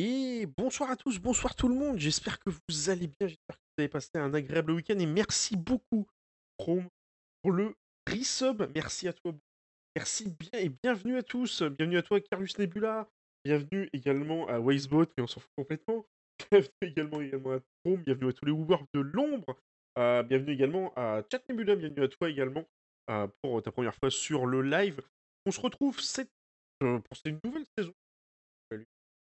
[0.00, 1.98] Et bonsoir à tous, bonsoir tout le monde.
[1.98, 5.56] J'espère que vous allez bien, j'espère que vous avez passé un agréable week-end et merci
[5.56, 6.06] beaucoup
[6.56, 6.86] Chrome
[7.42, 7.74] pour le
[8.08, 8.62] resub.
[8.76, 9.32] Merci à toi.
[9.96, 11.62] Merci bien et bienvenue à tous.
[11.62, 13.08] Bienvenue à toi Carus Nebula.
[13.44, 16.06] Bienvenue également à Wisebot qui on s'en fout complètement.
[16.52, 18.02] Bienvenue également, également à Chrome.
[18.04, 19.58] Bienvenue à tous les Woodworks de l'ombre.
[19.98, 21.74] Euh, bienvenue également à Chat Nebula.
[21.74, 22.64] Bienvenue à toi également
[23.10, 25.00] euh, pour ta première fois sur le live.
[25.44, 26.30] On se retrouve cette,
[26.84, 27.92] euh, pour cette nouvelle saison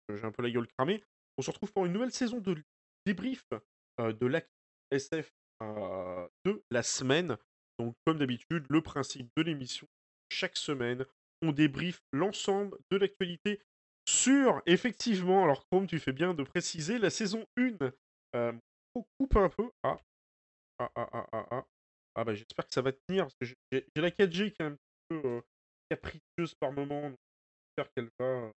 [0.08, 1.02] j'ai un peu la gueule cramée.
[1.38, 2.56] On se retrouve pour une nouvelle saison de
[3.06, 3.44] débrief
[4.00, 4.50] euh, de l'actu
[4.90, 5.30] SF
[5.62, 7.36] euh, de la semaine.
[7.78, 9.88] Donc, comme d'habitude, le principe de l'émission,
[10.30, 11.04] chaque semaine,
[11.42, 13.60] on débrief l'ensemble de l'actualité
[14.08, 17.92] sur, effectivement, alors Chrome, tu fais bien de préciser, la saison 1.
[18.34, 18.52] Euh,
[18.94, 19.70] on coupe un peu.
[19.82, 19.96] Ah,
[20.78, 21.66] ah, ah, ah, ah, ah.
[22.16, 25.42] ah bah, j'espère que ça va tenir, j'ai la 4G qui est un petit peu
[25.88, 27.12] capricieuse par moment.
[27.76, 28.52] J'espère qu'elle va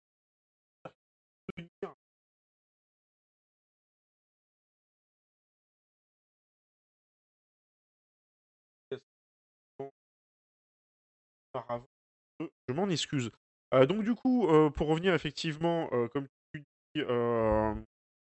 [12.67, 13.31] je m'en excuse.
[13.71, 16.63] Donc du coup, pour revenir effectivement, comme tu
[16.95, 17.75] dis, ah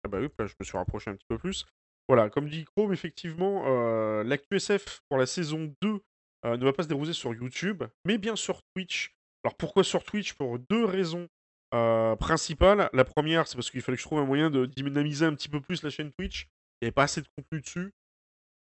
[0.09, 1.65] bah, je me suis rapproché un petit peu plus.
[2.07, 3.63] Voilà, comme dit Chrome, effectivement,
[4.23, 6.01] l'actu SF pour la saison 2
[6.45, 9.13] ne va pas se dérouler sur YouTube, mais bien sur Twitch.
[9.43, 10.33] Alors pourquoi sur Twitch?
[10.33, 11.27] Pour deux raisons
[11.71, 12.89] principales.
[12.93, 15.49] La première, c'est parce qu'il fallait que je trouve un moyen de dynamiser un petit
[15.49, 16.47] peu plus la chaîne Twitch.
[16.81, 17.93] Il n'y avait pas assez de contenu dessus.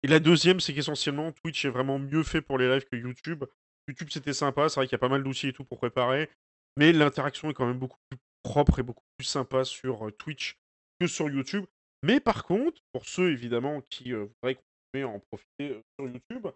[0.04, 3.46] Et la deuxième, c'est qu'essentiellement, Twitch est vraiment mieux fait pour les lives que YouTube.
[3.88, 6.30] YouTube, c'était sympa, c'est vrai qu'il y a pas mal d'outils et tout pour préparer,
[6.78, 10.58] mais l'interaction est quand même beaucoup plus propre et beaucoup plus sympa sur euh, Twitch
[11.00, 11.66] que sur YouTube.
[12.04, 16.08] Mais par contre, pour ceux évidemment qui euh, voudraient continuer à en profiter euh, sur
[16.08, 16.48] YouTube,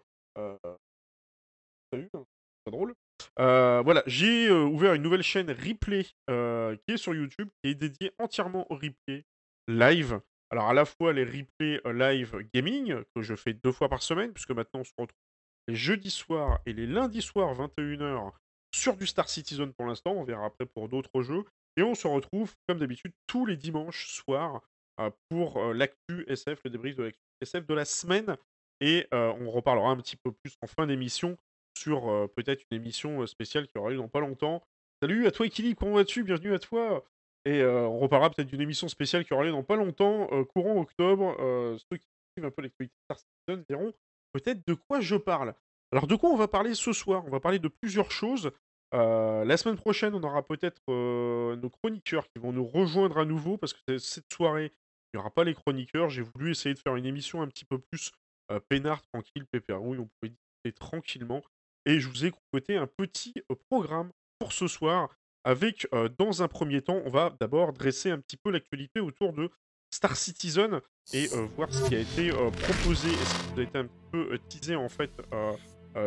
[1.92, 2.24] salut, hein,
[2.64, 2.94] pas drôle.
[3.36, 8.70] voilà, j'ai ouvert une nouvelle chaîne replay qui est sur YouTube, qui est dédiée entièrement
[8.70, 9.24] au replay
[9.68, 10.20] live.
[10.50, 14.32] Alors à la fois les replays live gaming que je fais deux fois par semaine,
[14.32, 15.25] puisque maintenant on se retrouve
[15.68, 18.32] les jeudis soirs et les lundis soirs 21h
[18.74, 20.12] sur du Star Citizen pour l'instant.
[20.12, 21.44] On verra après pour d'autres jeux.
[21.76, 24.62] Et on se retrouve, comme d'habitude, tous les dimanches soirs
[25.00, 28.36] euh, pour euh, l'actu SF, le débrief de l'actu SF de la semaine.
[28.80, 31.36] Et euh, on reparlera un petit peu plus en fin d'émission
[31.78, 34.62] sur peut-être une émission spéciale qui aura lieu dans pas longtemps.
[35.02, 36.24] Salut à toi, Ekili, comment vas-tu?
[36.24, 37.04] Bienvenue à toi.
[37.44, 41.36] Et on reparlera peut-être d'une émission spéciale qui aura lieu dans pas longtemps, courant octobre.
[41.38, 43.92] ceux qui suivent un peu l'actualité Star Citizen verront
[44.36, 45.54] peut-être de quoi je parle.
[45.92, 47.24] Alors de quoi on va parler ce soir?
[47.26, 48.50] On va parler de plusieurs choses.
[48.94, 53.24] Euh, la semaine prochaine, on aura peut-être euh, nos chroniqueurs qui vont nous rejoindre à
[53.24, 54.72] nouveau parce que cette soirée,
[55.12, 56.10] il n'y aura pas les chroniqueurs.
[56.10, 58.12] J'ai voulu essayer de faire une émission un petit peu plus
[58.52, 59.98] euh, peinard, tranquille, pépérouille.
[59.98, 61.42] On pouvait discuter tranquillement.
[61.86, 63.32] Et je vous ai concocté un petit
[63.70, 65.08] programme pour ce soir
[65.44, 65.86] avec,
[66.18, 69.48] dans un premier temps, on va d'abord dresser un petit peu l'actualité autour de
[69.96, 70.80] Star Citizen
[71.14, 73.88] et euh, voir ce qui a été euh, proposé et ce qui a été un
[74.12, 75.10] peu euh, teasé en fait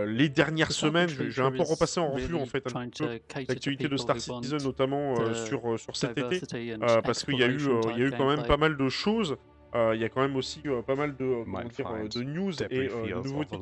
[0.05, 1.09] les dernières semaines?
[1.09, 2.63] J'ai un peu repassé en revue en fait
[3.47, 6.41] l'actualité de Star Citizen notamment sur, sur cet été
[7.03, 9.38] parce qu'il y, a eu, il y a eu quand même pas mal de choses.
[9.73, 11.44] Il y a quand même aussi pas mal de,
[11.75, 13.57] dire, de news et de nouveautés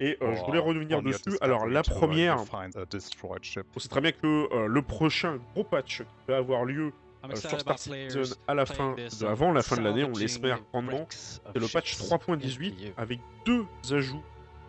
[0.00, 1.38] Et je voulais revenir dessus.
[1.40, 6.64] Alors la première, on sait très bien que le prochain gros patch qui va avoir
[6.64, 6.92] lieu
[7.30, 10.60] euh, sur Star Citizen à la fin, de, avant la fin de l'année, on l'espère
[10.72, 11.06] grandement.
[11.10, 14.22] C'est le patch 3.18 avec deux ajouts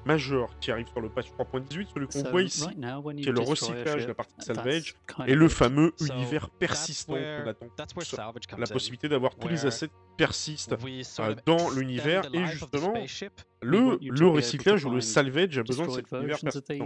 [0.05, 2.67] majeurs qui arrivent sur le patch 3.18, celui qu'on voit ici,
[3.21, 4.95] qui est le recyclage de la partie salvage,
[5.27, 7.67] et le fameux univers persistant qu'on attend
[8.57, 10.75] La possibilité d'avoir tous les assets persistent
[11.19, 12.93] euh, dans l'univers, et justement,
[13.61, 16.85] le, le recyclage ou le salvage a besoin de cet univers persistant.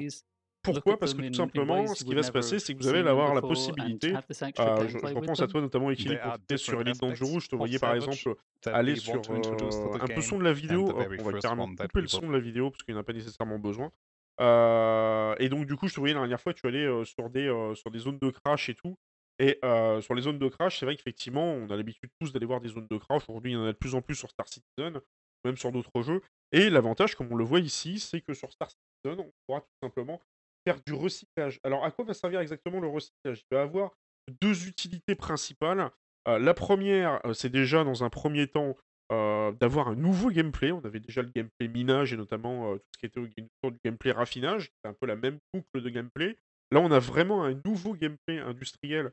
[0.74, 1.00] Pourquoi?
[1.00, 3.42] Parce que tout simplement, ce qui va se passer, c'est que vous allez avoir la
[3.42, 4.14] possibilité.
[4.14, 6.10] Euh, je, repense à toi notamment, tu
[6.58, 8.36] sur Elite Dangerous, je te voyais par exemple
[8.66, 10.94] aller sur euh, un peu son de la vidéo.
[10.94, 13.14] on va carrément couper le son de la vidéo parce qu'il n'y en a pas
[13.14, 13.92] nécessairement besoin.
[14.40, 17.52] Euh, et donc, du coup, je te voyais la dernière fois, tu allais sur, des,
[17.76, 18.98] sur des zones de crash et tout.
[19.40, 19.60] Et
[20.02, 22.70] sur les zones de crash, c'est vrai qu'effectivement, on a l'habitude tous d'aller voir des
[22.70, 23.24] zones de crash.
[23.30, 25.00] Aujourd'hui, il y en a de plus en plus sur Star Citizen,
[25.46, 26.22] même sur d'autres jeux.
[26.52, 29.68] Et l'avantage, comme on le voit ici, c'est que sur Star Citizen, on pourra tout
[29.82, 30.22] simplement
[30.76, 31.60] du recyclage.
[31.64, 33.44] Alors, à quoi va servir exactement le recyclage?
[33.52, 33.92] Il va avoir
[34.42, 35.92] deux utilités principales.
[36.28, 38.76] Euh, la première, euh, c'est déjà dans un premier temps
[39.12, 40.72] euh, d'avoir un nouveau gameplay.
[40.72, 44.12] On avait déjà le gameplay minage et notamment tout ce qui était autour du gameplay
[44.12, 44.72] raffinage.
[44.84, 46.38] C'est un peu la même boucle de gameplay.
[46.72, 49.12] Là, on a vraiment un nouveau gameplay industriel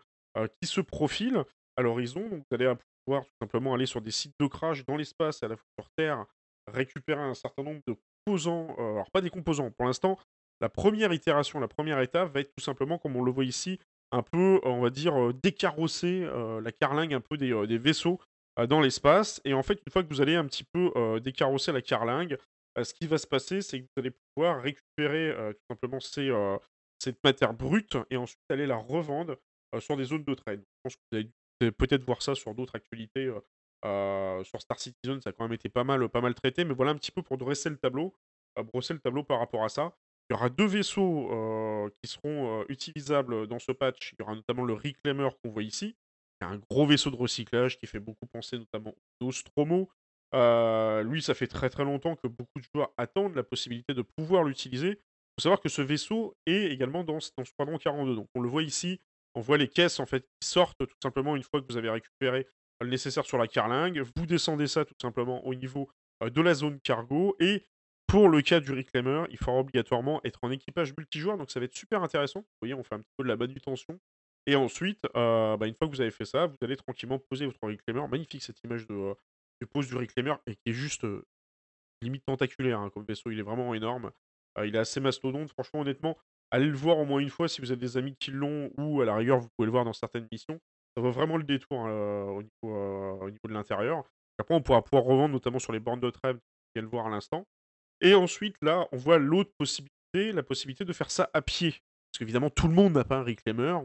[0.60, 1.44] qui se profile
[1.76, 2.28] à l'horizon.
[2.28, 2.74] Donc, vous allez
[3.06, 5.66] pouvoir tout simplement aller sur des sites de crash dans l'espace et à la fois
[5.78, 6.26] sur Terre,
[6.66, 7.94] récupérer un certain nombre de
[8.26, 8.74] composants.
[8.76, 9.70] alors, pas des composants.
[9.70, 10.18] Pour l'instant,
[10.60, 13.78] la première itération, la première étape va être tout simplement, comme on le voit ici,
[14.12, 18.20] un peu, on va dire, heu, décarrosser, heu, la carlingue un peu des, des vaisseaux,
[18.68, 21.82] dans l'espace et en fait, une fois que vous allez un petit peu, décarrosser la
[21.82, 22.38] carlingue,
[22.80, 27.52] ce qui va se passer, c'est que vous allez pouvoir récupérer, tout simplement cette matière
[27.52, 29.36] brute et ensuite aller la revendre,
[29.80, 30.60] sur des zones de trade.
[30.60, 31.22] Je pense que vous
[31.62, 33.28] dû peut-être voir ça sur d'autres actualités,
[33.82, 37.10] sur Star Citizen, ça a quand même été pas mal, traité, mais voilà un petit
[37.10, 38.14] peu pour dresser le tableau,
[38.72, 39.96] brosser le tableau par rapport à ça.
[40.30, 44.12] Il y aura 2 vaisseaux, qui seront, utilisables, dans ce patch.
[44.12, 47.16] Il y aura notamment le Reclaimer qu'on voit ici, qui est un gros vaisseau de
[47.16, 49.90] recyclage qui fait beaucoup penser notamment au Nostromo.
[50.32, 54.44] Lui, ça fait très, très longtemps que beaucoup de joueurs attendent la possibilité de pouvoir
[54.44, 54.88] l'utiliser.
[54.88, 58.48] Il Faut savoir que ce vaisseau est également dans dans Squadron 42, donc on le
[58.48, 59.00] voit ici,
[59.34, 61.90] on voit les caisses en fait qui sortent tout simplement une fois que vous avez
[61.90, 62.46] récupéré
[62.80, 64.00] le nécessaire sur la carlingue.
[64.16, 65.90] Vous descendez ça tout simplement au niveau,
[66.24, 67.66] de la zone cargo et
[68.14, 71.66] pour le cas du Reclaimer, il faudra obligatoirement être en équipage multijoueur, donc ça va
[71.66, 72.42] être super intéressant.
[72.42, 73.98] Vous voyez, on fait un petit peu de la manutention
[74.46, 77.44] et ensuite, heu, bah, une fois que vous avez fait ça, vous allez tranquillement poser
[77.46, 78.06] votre Reclaimer.
[78.06, 78.94] Magnifique cette image de,
[79.60, 81.24] de pose du Reclaimer et qui est juste, heu,
[82.02, 83.30] limite tentaculaire, hein, comme vaisseau.
[83.30, 84.12] Il est vraiment énorme.
[84.64, 85.50] Il est assez mastodonte.
[85.50, 86.16] Franchement, honnêtement,
[86.52, 89.02] allez le voir au moins une fois si vous avez des amis qui l'ont ou
[89.02, 90.60] à la rigueur, vous pouvez le voir dans certaines missions.
[90.96, 92.76] Ça vaut vraiment le détour, hein, au niveau,
[93.22, 94.04] au niveau de l'intérieur.
[94.38, 97.10] Après, on pourra pouvoir revendre notamment sur les bornes de trêve, vous le voir à
[97.10, 97.46] l'instant.
[98.04, 101.70] Et ensuite, là, on voit l'autre possibilité, la possibilité de faire ça à pied.
[101.70, 103.78] Parce qu'évidemment, tout le monde n'a pas un reclaimer,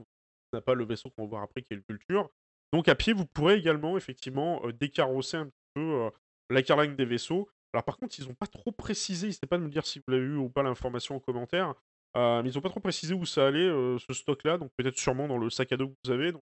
[0.54, 2.30] n'a pas le vaisseau qu'on va voir après qui est le Vulture.
[2.74, 6.10] Donc à pied, vous pourrez également effectivement euh, décarrosser un petit peu euh,
[6.50, 7.50] la carlingue des vaisseaux.
[7.74, 10.12] Alors par contre, ils n'ont pas trop précisé, n'hésitez pas de me dire si vous
[10.12, 11.74] l'avez eu ou pas l'information en commentaire,
[12.18, 13.69] euh, mais ils n'ont pas trop précisé où ça allait,
[14.00, 16.31] ce stock-là, donc peut-être sûrement dans le sac à dos que vous avez.
[16.31, 16.42] Donc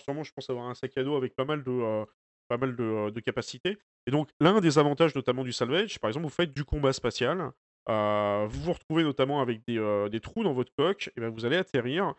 [0.00, 2.04] sûrement, je pense, avoir un sac à dos avec pas mal de,
[2.48, 3.78] pas mal de, de capacités.
[4.08, 7.52] Et donc, l'un des avantages notamment du salvage, par exemple, vous faites du combat spatial,
[7.90, 11.44] euh, vous vous retrouvez notamment avec des, euh, trous dans votre coque, et ben vous
[11.44, 12.14] allez atterrir,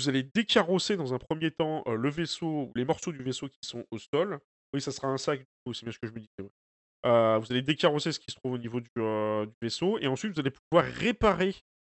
[0.00, 3.58] vous allez décarrosser dans un premier temps euh, le vaisseau, les morceaux du vaisseau qui
[3.60, 4.38] sont au sol.
[4.72, 6.50] Oui, ça sera un sac, c'est bien ce que je me disais.
[7.04, 8.88] vous allez décarrosser ce qui se trouve au niveau du,
[9.60, 11.54] vaisseau, et ensuite vous allez pouvoir réparer.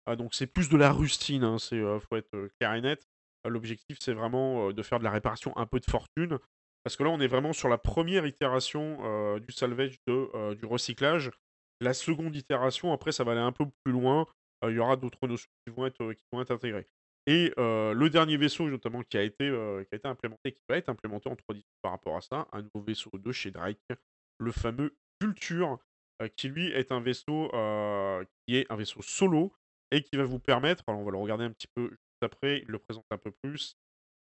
[0.08, 3.08] Ah, donc c'est plus de la rustine, hein, c'est faut être clair et net.
[3.46, 6.40] L'objectif c'est vraiment de faire de la réparation un peu de fortune.
[6.88, 10.66] Parce que là, on est vraiment sur la première itération euh, du salvage euh, du
[10.66, 11.32] recyclage.
[11.82, 14.26] La seconde itération, après, ça va aller un peu plus loin.
[14.64, 16.16] Euh, il y aura d'autres notions qui vont être,
[16.50, 16.88] intégrées.
[17.26, 20.88] Et le dernier vaisseau, notamment, qui a été, qui a été implémenté, qui va être
[20.88, 23.84] implémenté en 3D par rapport à ça, un nouveau vaisseau de chez Drake,
[24.40, 25.80] le fameux Vulture,
[26.22, 27.50] euh, qui lui est un vaisseau
[28.48, 29.52] qui est un vaisseau solo
[29.92, 32.60] et qui va vous permettre, alors on va le regarder un petit peu juste après,
[32.60, 33.76] il le présente un peu plus.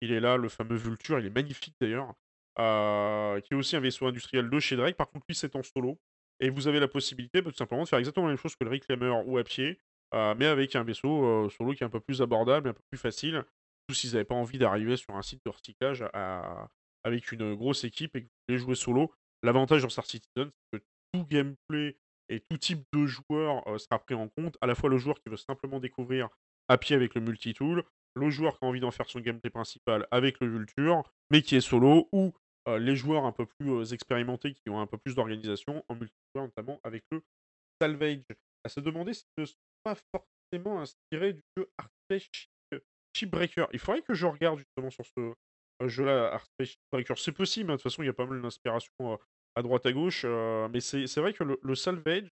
[0.01, 2.15] Il est là, le fameux Vulture, il est magnifique d'ailleurs.
[2.59, 4.97] Heu, qui est aussi un vaisseau industriel de chez Drake.
[4.97, 5.99] Par contre, lui, c'est en solo
[6.41, 8.65] et vous avez la possibilité, bah, tout simplement, de faire exactement la même chose que
[8.65, 9.79] le Reclaimer ou à pied,
[10.15, 12.83] heu, mais avec un vaisseau, heu, solo qui est un peu plus abordable un peu
[12.91, 13.45] plus facile.
[13.89, 16.05] Surtout s'ils n'avaient pas envie d'arriver sur un site de recyclage
[17.05, 19.13] avec une, grosse équipe et que vous voulez jouer solo.
[19.43, 21.99] L'avantage dans Star Citizen, c'est que tout gameplay
[22.31, 24.57] et tout type de joueur, sera pris en compte.
[24.63, 26.31] À la fois le joueur qui veut simplement découvrir
[26.69, 27.85] à pied avec le multitool,
[28.15, 31.57] le joueur qui a envie d'en faire son gameplay principal avec le Vulture, mais qui
[31.57, 32.33] est solo, ou
[32.69, 35.95] euh, les joueurs un peu plus euh, expérimentés qui ont un peu plus d'organisation, en
[35.95, 37.23] multijoueur notamment avec le
[37.81, 38.23] Salvage.
[38.65, 42.49] À se demander si ce ne sont pas forcément inspiré du jeu Artfake
[43.15, 43.69] Shipbreaker.
[43.73, 47.19] Il faudrait que je regarde justement sur ce euh, jeu-là, Artfake Shipbreaker.
[47.19, 49.19] C'est possible, hein, de toute façon, il y a pas mal d'inspiration
[49.57, 52.29] à droite à gauche, mais c'est vrai que le, Salvage,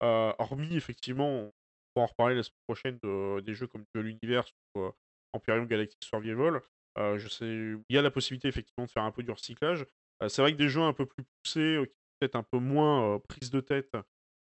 [0.00, 1.52] hormis effectivement, on
[1.96, 4.90] va en reparler la semaine prochaine de- des jeux comme Duel Universe ou
[5.32, 6.60] Empyrean Galactic Survival,
[6.98, 9.84] il y a la possibilité effectivement de faire un peu du recyclage.
[10.26, 13.20] C'est vrai que des jeux un peu plus poussés, qui sont peut-être un peu moins
[13.28, 13.92] prise de tête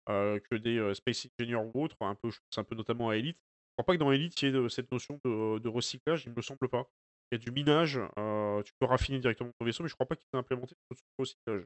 [0.08, 3.38] que des Space Engineers ou autres, un peu, je un peu notamment à Elite.
[3.38, 6.42] Je crois pas que dans Elite, il y ait cette notion de, recyclage, il me
[6.42, 6.90] semble pas.
[7.32, 8.00] Il y a du minage,
[8.66, 11.64] tu peux raffiner directement ton vaisseau, mais je crois pas qu'il soit implémenté le recyclage.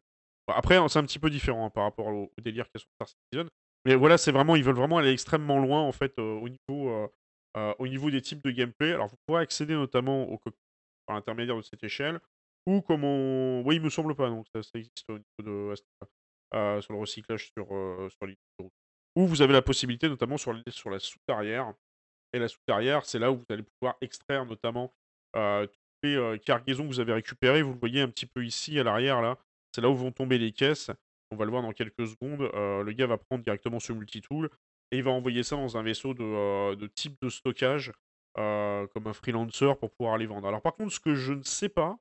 [0.48, 2.78] Après, hein, c'est un petit peu différent hein, par rapport au, au délire qu'il y
[2.78, 3.50] a sur Star Citizen.
[3.86, 7.10] Mais voilà, c'est vraiment, ils veulent vraiment aller extrêmement loin en fait au niveau,
[7.56, 8.92] au niveau des types de gameplay.
[8.92, 10.60] Alors, vous pourrez accéder notamment au cockpit
[11.12, 12.20] par l'intermédiaire de cette échelle,
[12.66, 13.64] ou comme on...
[13.66, 15.74] Oui, il me semble pas, donc ça, existe au niveau de...
[16.54, 18.38] euh, sur le recyclage sur, euh, sur l'île.
[19.18, 21.74] Ou vous avez la possibilité, notamment sur, les- sur la soute arrière.
[22.34, 24.94] Et la soute arrière, c'est là où vous allez pouvoir extraire notamment
[25.36, 27.62] euh, toutes les cargaisons que vous avez récupérées.
[27.62, 29.38] Vous le voyez un petit peu ici à l'arrière, là.
[29.76, 30.92] C'est là où vont tomber les caisses.
[31.32, 32.50] On va le voir dans quelques secondes.
[32.54, 34.50] Le gars va prendre directement ce multitool
[34.92, 37.92] et il va envoyer ça dans un vaisseau de type de stockage,
[38.38, 40.48] euh, comme un freelancer pour pouvoir les vendre.
[40.48, 41.98] Alors par contre, ce que je ne sais pas,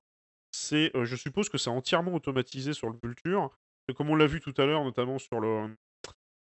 [0.53, 3.51] c'est, euh, je suppose que c'est entièrement automatisé sur le Vulture.
[3.97, 5.75] Comme on l'a vu tout à l'heure, notamment sur le,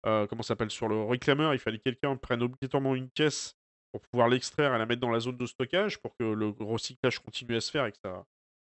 [0.06, 3.56] euh, comment s'appelle, sur le réclameur, il fallait que quelqu'un prenne obligatoirement une caisse
[3.92, 7.20] pour pouvoir l'extraire et la mettre dans la zone de stockage pour que le recyclage
[7.20, 8.08] continue à se faire et que,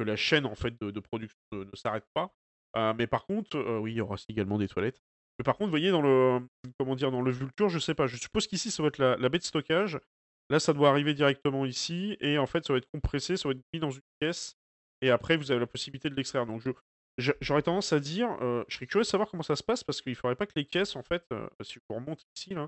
[0.04, 2.34] la chaîne en fait de, production ne, s'arrête pas.
[2.76, 5.00] Euh, mais par contre, oui, il y aura aussi également des toilettes.
[5.38, 6.40] Mais par contre, vous voyez, dans le,
[6.80, 9.30] comment dire, dans le Vulture, je sais pas, je suppose qu'ici, ça va être la,
[9.30, 10.00] baie de stockage.
[10.52, 13.54] Là, ça doit arriver directement ici, et en fait, ça va être compressé, ça va
[13.54, 14.56] être mis dans une caisse,
[15.02, 16.46] et après, vous avez la possibilité de l'extraire.
[16.46, 16.62] Donc,
[17.18, 19.84] je, j'aurais tendance à dire, euh, je serais curieux de savoir comment ça se passe,
[19.84, 21.24] parce qu'il faudrait pas que les caisses, en fait,
[21.64, 22.68] si je remonte ici, là,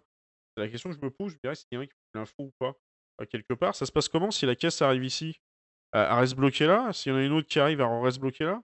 [0.55, 2.35] c'est la question que je me pose, je dirais s'il y a un qui l'info
[2.39, 2.73] ou pas,
[3.29, 3.75] quelque part.
[3.75, 5.39] Ça se passe comment si la caisse arrive ici?
[5.91, 6.91] Elle reste bloquée là?
[6.93, 8.61] S'il y en a une autre qui arrive, elle reste bloquée là?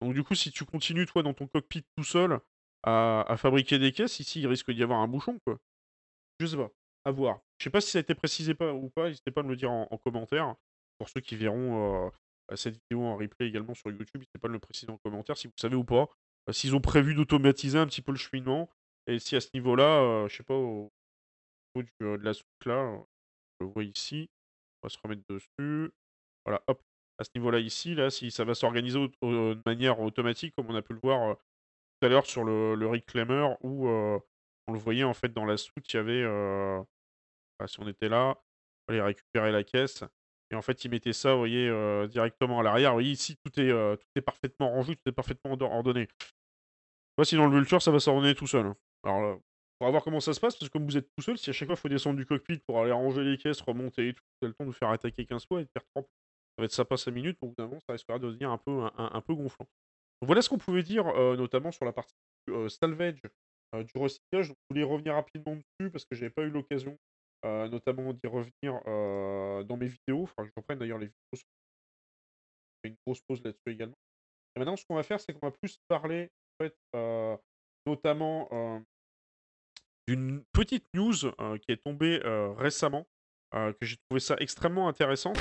[0.00, 2.38] Donc du coup, si tu continues, toi, dans ton cockpit tout seul,
[2.84, 5.58] à, fabriquer des caisses, ici, il risque d'y avoir un bouchon, quoi.
[6.38, 6.70] Je sais pas.
[7.04, 7.40] À voir.
[7.58, 9.56] Je sais pas si ça a été précisé ou pas, n'hésitez pas à me le
[9.56, 10.54] dire en, commentaire.
[10.98, 14.50] Pour ceux qui verront euh, cette vidéo en replay également sur YouTube, n'hésitez pas à
[14.50, 16.08] me le préciser en commentaire si vous savez ou pas.
[16.48, 18.70] Euh, s'ils ont prévu d'automatiser un petit peu le cheminement,
[19.06, 20.92] et si à ce niveau-là, euh, je sais pas, au,
[21.76, 23.04] de la soupe là,
[23.60, 24.30] je le vois ici.
[24.82, 25.92] On va se remettre dessus.
[26.44, 26.80] Voilà, hop.
[27.20, 30.82] À ce niveau-là ici, là, si ça va s'organiser de manière automatique, comme on a
[30.82, 35.14] pu le voir tout à l'heure sur le, le reclaimer, où on le voyait en
[35.14, 36.22] fait dans la soute, il y avait,
[37.58, 38.36] bah, si on était là,
[38.86, 40.04] on allait récupérer la caisse.
[40.50, 41.70] Et en fait, il mettait ça, vous voyez,
[42.08, 42.92] directement à l'arrière.
[42.92, 46.08] Vous voyez, ici, tout est, tout est parfaitement rangé, tout est parfaitement ordonné.
[47.18, 48.64] Voici dans le Vulture, ça va s'ordonner tout seul.
[48.64, 48.76] Hein.
[49.02, 49.38] Alors,
[49.78, 51.52] pour voir comment ça se passe, parce que comme vous êtes tout seul, si à
[51.52, 54.22] chaque fois il faut descendre du cockpit pour aller ranger les caisses, remonter et tout,
[54.22, 56.04] vous avez le temps de vous faire attaquer 15 fois et de perdre 30.
[56.04, 59.20] Ça va être sympa 5 minutes, donc évidemment, ça risquera de devenir un peu, un,
[59.20, 59.66] peu gonflant.
[60.20, 62.14] Donc voilà ce qu'on pouvait dire, euh, notamment sur la partie
[62.48, 63.20] euh, salvage
[63.76, 64.46] euh, du recyclage.
[64.46, 66.98] Je voulais revenir rapidement dessus parce que j'avais pas eu l'occasion,
[67.44, 68.80] notamment d'y revenir
[69.64, 70.24] dans mes vidéos.
[70.24, 71.34] Enfin, je reprenne d'ailleurs les vidéos.
[71.34, 71.44] Sur...
[72.84, 73.98] une grosse pause là-dessus également.
[74.56, 76.28] Et maintenant, ce qu'on va faire, c'est qu'on va plus parler,
[76.60, 76.74] fait,
[77.86, 78.48] notamment
[80.08, 83.06] d'une petite news euh, qui est tombée euh, récemment,
[83.54, 85.36] euh, que j'ai trouvé ça extrêmement intéressante.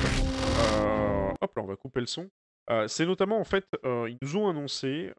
[1.40, 2.30] hop là, on va couper le son.
[2.88, 5.14] c'est notamment en fait, ils nous ont annoncé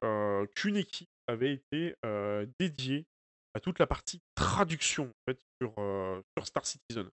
[0.54, 1.94] qu'une équipe avait été
[2.58, 3.06] dédiée
[3.54, 5.12] à toute la partie traduction
[5.60, 5.74] sur,
[6.44, 7.08] Star Citizen.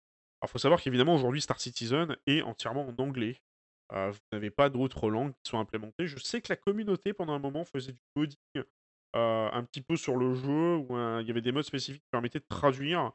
[0.41, 3.38] Alors, faut savoir qu'évidemment, aujourd'hui, Star Citizen est entièrement en anglais.
[3.91, 6.07] vous n'avez pas d'autres langues qui sont implémentées.
[6.07, 8.63] Je sais que la communauté, pendant un moment, faisait du coding
[9.13, 10.88] un petit peu sur le jeu où
[11.19, 13.11] il y avait des modes spécifiques qui permettaient de traduire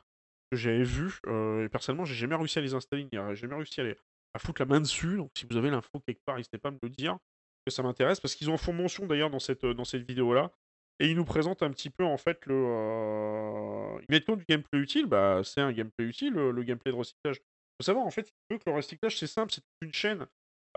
[0.50, 1.20] que j'avais vu.
[1.26, 3.96] Et personnellement, j'ai jamais réussi à les installer, j'ai jamais réussi à, les,
[4.34, 5.16] à foutre la main dessus.
[5.16, 7.18] Donc, si vous avez l'info quelque part, n'hésitez pas à me le dire,
[7.66, 10.52] que ça m'intéresse, parce qu'ils en font mention d'ailleurs dans cette, dans cette vidéo-là.
[10.98, 12.54] Et ils nous présentent un petit peu en fait le.
[12.54, 13.98] Euh...
[14.08, 17.36] Ils mettent compte du gameplay utile, bah c'est un gameplay utile, le, gameplay de recyclage.
[17.36, 20.26] Faut savoir en fait que le recyclage c'est simple, c'est une chaîne.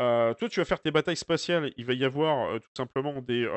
[0.02, 3.22] Euh, toi tu vas faire tes batailles spatiales, il va y avoir euh, tout simplement
[3.22, 3.48] des,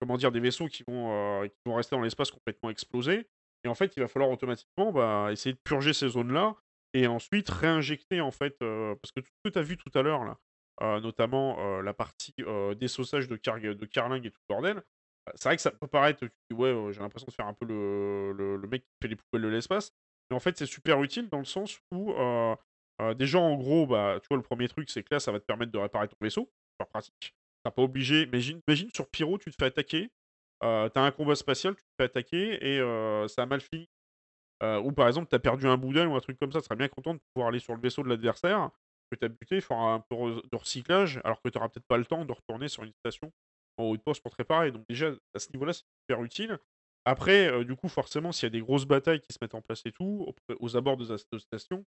[0.00, 3.28] comment dire, des vaisseaux qui vont, euh, qui vont rester dans l'espace complètement explosés.
[3.64, 6.54] Et en fait, il va falloir automatiquement bah, essayer de purger ces zones-là
[6.94, 9.90] et ensuite réinjecter, en fait, euh, parce que tout ce que tu as vu tout
[9.98, 10.38] à l'heure, là,
[10.82, 12.34] euh, notamment la partie
[12.76, 14.82] désaussage de, car de carlingue et tout le bordel,
[15.34, 18.68] c'est vrai que ça peut paraître, ouais, j'ai l'impression de faire un peu le, le,
[18.68, 19.92] mec qui fait les poubelles de l'espace,
[20.30, 22.14] mais en fait, c'est super utile dans le sens où,
[23.16, 25.44] déjà, en gros, bah, tu vois, le premier truc, c'est que là, ça va te
[25.44, 27.34] permettre de réparer ton vaisseau, super pratique
[27.70, 28.22] pas obligé.
[28.22, 30.10] Imagine, imagine sur Pyro, tu te fais attaquer.
[30.62, 33.88] Euh, t'as un combat spatial, tu te fais attaquer et euh, ça a mal fini.
[34.62, 36.76] Euh, ou par exemple, t'as perdu un boudin ou un truc comme ça, tu serais
[36.76, 38.70] bien content de pouvoir aller sur le vaisseau de l'adversaire
[39.10, 40.16] que t'as buté, faire un peu
[40.50, 43.30] de recyclage, alors que t'auras peut-être pas le temps de retourner sur une station
[43.78, 44.70] en haut de poste pour te.
[44.70, 46.58] Donc déjà, à ce niveau-là, c'est super utile.
[47.04, 49.82] Après, du coup, forcément, s'il y a des grosses batailles qui se mettent en place
[49.84, 51.84] et tout, aux, abords de la station,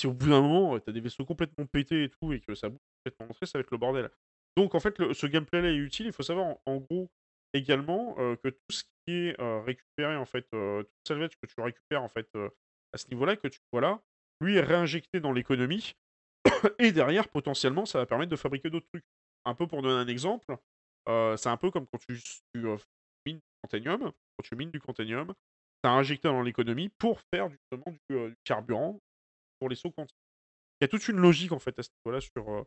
[0.00, 2.68] si au bout d'un moment, t'as des vaisseaux complètement pétés et tout, et que ça
[2.68, 4.10] bouge complètement entrer, ça va être le bordel.
[4.56, 6.06] Donc en fait, ce gameplay-là est utile.
[6.06, 7.10] Il faut savoir en, gros
[7.52, 11.36] également euh, que tout ce qui est euh, récupéré, en fait, euh, tout le salvage
[11.40, 12.28] que tu récupères en fait
[12.92, 14.02] à ce niveau-là, que tu vois là,
[14.40, 15.94] lui est réinjecté dans l'économie.
[16.78, 19.04] et derrière, potentiellement, ça va permettre de fabriquer d'autres trucs.
[19.44, 20.56] Un peu pour donner un exemple,
[21.06, 22.20] c'est un peu comme quand tu,
[23.26, 24.00] mines du Cantanium.
[24.02, 24.80] Quand tu mines du
[25.84, 29.00] injecté dans l'économie pour faire justement du, carburant
[29.58, 30.16] pour les sauts quantiques.
[30.80, 32.66] Il y a toute une logique en fait à ce niveau-là sur,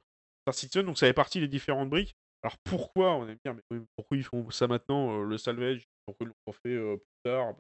[0.83, 2.15] donc ça fait partie des différentes briques.
[2.41, 6.29] Alors pourquoi, on aime bien, mais pourquoi ils font ça maintenant, le salvage, pourquoi ils
[6.29, 7.53] l'ont fait plus tard,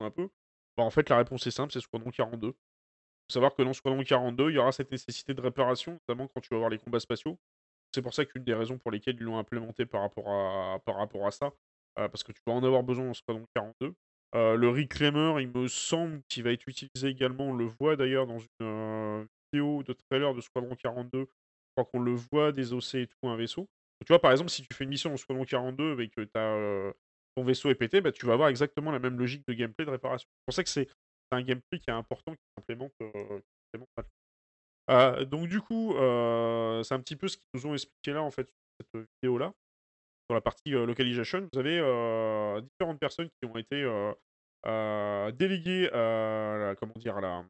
[0.00, 0.30] un peu
[0.76, 2.48] bah, En fait, la réponse est simple, c'est Squadron 42.
[2.48, 2.54] Il faut
[3.34, 6.48] savoir que dans Squadron 42, il y aura cette nécessité de réparation, notamment quand tu
[6.50, 7.38] vas voir les combats spatiaux.
[7.92, 11.52] C'est pour ça qu'une des raisons pour lesquelles ils l'ont implémenté par rapport à, ça,
[11.96, 13.94] parce que tu vas en avoir besoin dans Squadron 42.
[14.34, 18.38] le Reclaimer, il me semble qu'il va être utilisé également, on le voit d'ailleurs dans
[18.38, 21.26] une vidéo de trailer de Squadron 42,
[21.76, 23.68] crois qu'on le voit désosser et tout un vaisseau.
[24.04, 26.28] tu vois, par exemple, si tu fais une mission en Squadron 42 et que
[27.36, 29.90] ton vaisseau est pété, bah, tu vas avoir exactement la même logique de gameplay de
[29.90, 30.28] réparation.
[30.28, 30.88] C'est pour ça que c'est
[31.30, 32.40] un gameplay qui est important, qui
[34.90, 38.30] implémente, donc du coup, c'est un petit peu ce qu'ils nous ont expliqué là, en
[38.30, 39.52] fait, sur cette vidéo-là.
[40.28, 41.78] Sur la partie localisation, vous avez
[42.62, 43.82] différentes personnes qui ont été
[45.36, 47.44] déléguées à la, comment dire, à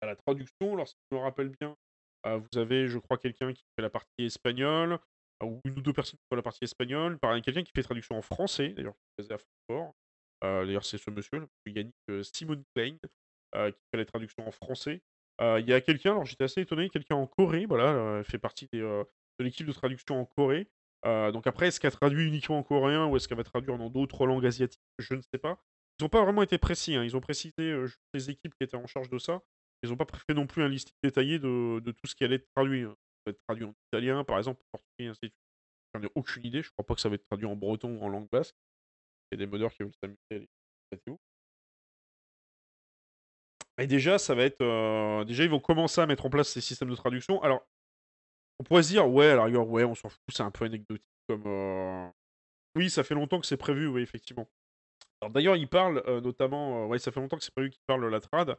[0.00, 0.74] à la traduction.
[0.74, 1.76] Alors, si je me rappelle bien,
[2.24, 4.98] vous avez, je crois, quelqu'un qui fait la partie espagnole,
[5.42, 7.18] ou une ou deux personnes qui font la partie espagnole.
[7.18, 9.94] Pareil, quelqu'un qui fait traduction en français, d'ailleurs, qui est à Francfort.
[10.42, 15.00] d'ailleurs, c'est ce monsieur, Yannick Simon Klein, qui fait la traduction en français.
[15.40, 19.04] Il y a quelqu'un, alors j'étais assez étonné, quelqu'un en Corée, voilà, fait partie de
[19.38, 20.68] l'équipe de traduction en Corée.
[21.04, 24.26] donc après, est-ce qu'elle traduit uniquement en coréen ou est-ce qu'elle va traduire dans d'autres
[24.26, 24.82] langues asiatiques?
[24.98, 25.62] Je ne sais pas.
[25.98, 27.04] Ils n'ont pas vraiment été précis, hein.
[27.04, 27.76] ils ont précisé
[28.14, 29.42] les équipes qui étaient en charge de ça.
[29.82, 32.48] Ils n'ont pas fait non plus un listing détaillé de, tout ce qui allait être
[32.54, 32.82] traduit.
[32.82, 32.94] Hein.
[32.96, 35.34] Ça va être traduit en italien, par exemple, en portugais, ainsi de suite.
[35.94, 38.02] J'en ai aucune idée, je crois pas que ça va être traduit en breton ou
[38.02, 38.54] en langue basque.
[39.30, 40.48] Il y a des modeurs qui veulent s'amuser
[43.78, 44.60] Et déjà, ça va être.
[44.60, 47.40] Euh, déjà, ils vont commencer à mettre en place ces systèmes de traduction.
[47.42, 47.64] Alors,
[48.58, 50.64] on pourrait se dire, ouais, à la rigueur, ouais, on s'en fout, c'est un peu
[50.64, 51.04] anecdotique.
[51.28, 52.08] Comme, euh,
[52.76, 54.48] Oui, ça fait longtemps que c'est prévu, oui, effectivement.
[55.20, 58.02] Alors d'ailleurs, ils parlent euh, notamment, ouais, ça fait longtemps que c'est prévu qu'ils parlent
[58.02, 58.56] de la trad.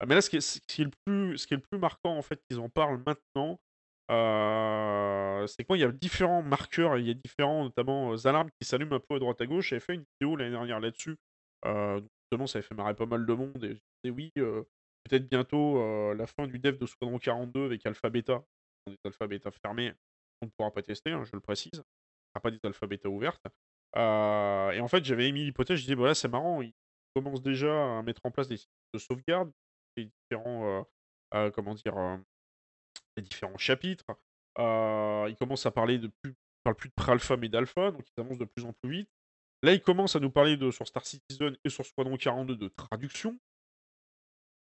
[0.00, 2.22] Ah, mais là, ce qui est, le, plus, ce qui est le plus marquant, en
[2.22, 3.58] fait, qu'ils en parlent maintenant,
[5.46, 5.76] c'est quoi?
[5.76, 9.16] Il y a différents marqueurs, il y a différents, notamment, alarmes qui s'allument un peu
[9.16, 9.70] à droite à gauche.
[9.70, 11.16] J'avais fait une vidéo l'année dernière là-dessus.
[12.32, 13.62] Justement, ça avait fait marrer pas mal de monde.
[13.62, 18.08] Et je disais, oui, peut-être bientôt la fin du dev de Squadron 42 avec Alpha
[18.10, 18.42] Beta.
[18.88, 19.92] Des alpha beta fermés,
[20.40, 21.70] on ne pourra pas tester, hein, je le précise.
[21.72, 23.46] Sera pas des alpha beta ouvertes.
[23.94, 26.74] et en fait, j'avais émis l'hypothèse, je disais, voilà, c'est marrant, ils
[27.14, 29.52] commencent déjà à mettre en place des systèmes de sauvegarde,
[29.96, 30.84] les différents,
[31.54, 31.94] comment dire,
[33.16, 34.06] les différents chapitres.
[34.58, 36.34] ils commencent à parler de plus,
[36.64, 39.10] parle plus de pré-alpha mais d'alpha, donc ils avancent de plus en plus vite.
[39.62, 43.38] Là, ils commencent à nous parler sur Star Citizen et sur Squadron 42 de traduction.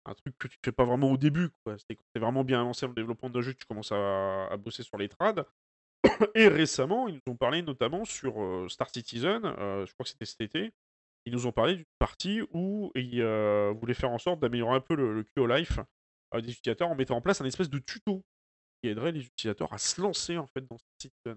[0.06, 1.48] Un truc que tu fais pas vraiment au début.
[1.66, 4.98] C'est quand vraiment bien avancé dans le développement d'un jeu tu commences à, bosser sur
[4.98, 5.46] les trades.
[6.34, 8.34] Et récemment, ils nous ont parlé notamment sur
[8.70, 10.72] Star Citizen, je crois que c'était cet été,
[11.24, 13.24] ils nous ont parlé d'une partie où ils
[13.80, 15.80] voulaient faire en sorte d'améliorer un peu le, QO Life
[16.34, 18.22] des utilisateurs en mettant en place un espèce de tuto
[18.82, 21.28] qui aiderait les utilisateurs à se lancer en fait dans ce site.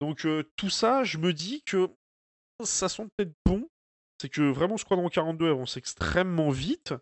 [0.00, 0.24] Donc
[0.56, 1.90] tout ça, je me dis que
[2.64, 3.68] ça sent peut-être bon.
[4.20, 6.94] C'est que vraiment Squadron 42 avance extrêmement vite,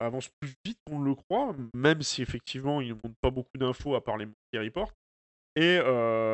[0.00, 3.94] avance plus vite qu'on le croit, même si effectivement ils ne montrent pas beaucoup d'infos
[3.94, 4.92] à part les qui report.
[5.56, 5.78] Et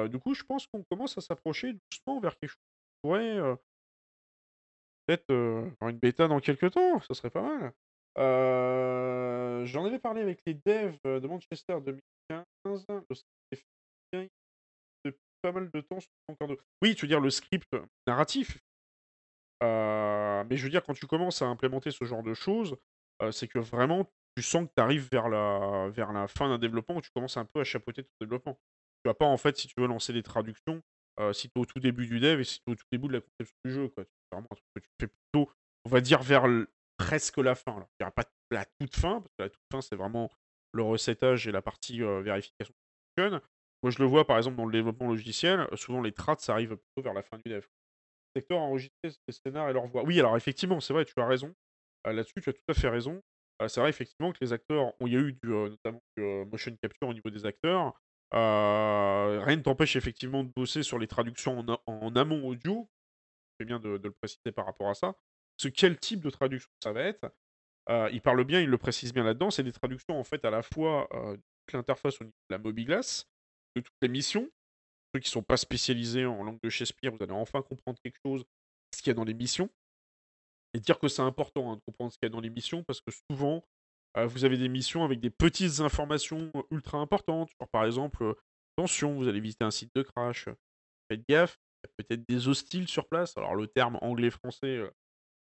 [0.08, 3.40] du coup, je pense qu'on commence à s'approcher doucement vers quelque chose qui pourrait
[5.06, 7.72] peut-être avoir une bêta dans quelques temps, ça serait pas mal.
[9.66, 12.44] J'en avais parlé avec les devs de Manchester 2015.
[15.42, 16.10] Pas mal de temps sur
[16.82, 17.76] Oui, tu veux dire le script
[18.06, 18.58] narratif.
[19.60, 22.76] mais je veux dire, quand tu commences à implémenter ce genre de choses,
[23.32, 26.96] c'est que vraiment, tu sens que tu arrives vers la, vers la fin d'un développement
[26.96, 28.58] où tu commences un peu à chapeauter ton développement.
[29.04, 30.82] Tu vas pas, en fait, si tu veux lancer des traductions,
[31.32, 33.08] si tu es au tout début du dev et si tu es au tout début
[33.08, 33.92] de la conception du jeu.
[33.96, 35.52] C'est vraiment un truc que tu fais plutôt,
[35.84, 36.44] on va dire, vers
[36.96, 37.86] presque la fin.
[37.98, 40.30] Il n'y pas la toute fin, parce que la toute fin, c'est vraiment
[40.72, 42.74] le recettage et la partie vérification
[43.82, 46.76] Moi, je le vois par exemple dans le développement logiciel, souvent les traces ça arrive
[46.76, 47.64] plutôt vers la fin du dev.
[48.34, 50.04] Le secteur enregistré les scénars et leur voix.
[50.04, 51.54] Oui, alors effectivement, c'est vrai, tu as raison.
[52.04, 53.20] Là-dessus, tu as tout à fait raison.
[53.66, 57.08] c'est vrai effectivement que les acteurs, il y a eu du, notamment du motion capture
[57.08, 57.94] au niveau des acteurs.
[58.32, 62.88] rien ne t'empêche effectivement de bosser sur les traductions en, amont audio.
[63.58, 65.14] C'est bien de, le préciser par rapport à ça
[65.68, 67.30] quel type de traduction ça va être.
[68.12, 70.62] il parle bien, il le précise bien là-dedans, c'est des traductions en fait à la
[70.62, 71.08] fois
[71.72, 73.29] l'interface au niveau de la Mobiglass,
[73.76, 74.50] de toutes les missions.
[75.14, 78.18] Ceux qui ne sont pas spécialisés en langue de Shakespeare, vous allez enfin comprendre quelque
[78.24, 78.44] chose,
[78.94, 79.68] ce qu'il y a dans les missions.
[80.74, 82.84] Et dire que c'est important hein, de comprendre ce qu'il y a dans les missions,
[82.84, 83.64] parce que souvent,
[84.16, 87.50] vous avez des missions avec des petites informations ultra importantes.
[87.72, 88.34] par exemple,
[88.76, 90.48] attention, vous allez visiter un site de crash,
[91.08, 93.36] faites gaffe, il y a peut-être des hostiles sur place.
[93.36, 94.82] Alors le terme anglais-français,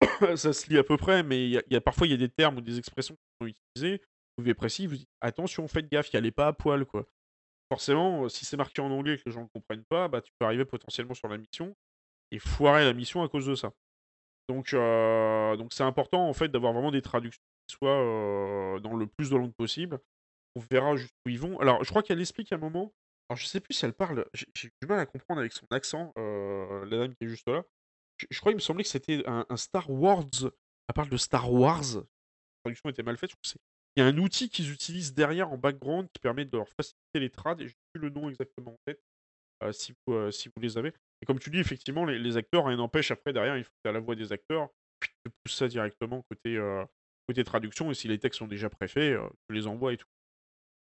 [0.36, 2.58] ça se lit à peu près, mais y, a parfois il y a des termes
[2.58, 4.02] ou des expressions qui sont utilisées.
[4.36, 7.06] Vous devez précis, vous dites attention, faites gaffe, il allait pas à poil quoi.
[7.70, 10.32] Forcément, si c'est marqué en anglais et que les gens ne comprennent pas, bah tu
[10.38, 11.74] peux arriver potentiellement sur la mission
[12.32, 13.72] et foirer la mission à cause de ça.
[14.48, 14.74] Donc
[15.56, 19.36] donc c'est important en fait d'avoir vraiment des traductions qui soient dans le plus de
[19.36, 20.00] langues possible.
[20.56, 21.60] On verra jusqu'où ils vont.
[21.60, 22.92] Alors je crois qu'elle explique à un moment.
[23.28, 24.26] Alors je sais plus si elle parle.
[24.34, 27.62] J'ai du mal à comprendre avec son accent, la dame qui est juste là.
[28.28, 30.26] Je, crois qu'il me semblait que c'était un, Star Wars.
[30.88, 31.94] À part de Star Wars.
[31.94, 32.02] La
[32.64, 33.32] traduction était mal faite.
[33.96, 37.20] Il y a un outil qu'ils utilisent derrière en background qui permet de leur faciliter
[37.20, 37.60] les trades.
[37.60, 39.00] J'ai plus le nom exactement en tête.
[39.62, 40.92] Euh, si, vous, euh, si vous les avez.
[41.20, 43.92] Et comme tu dis, effectivement, les, acteurs, rien n'empêche après derrière, il faut que tu
[43.92, 44.68] la voix des acteurs.
[45.00, 46.84] Tu pousses ça directement côté, euh,
[47.28, 50.08] côté traduction, et si les textes sont déjà préfaits, tu les envoies et tout.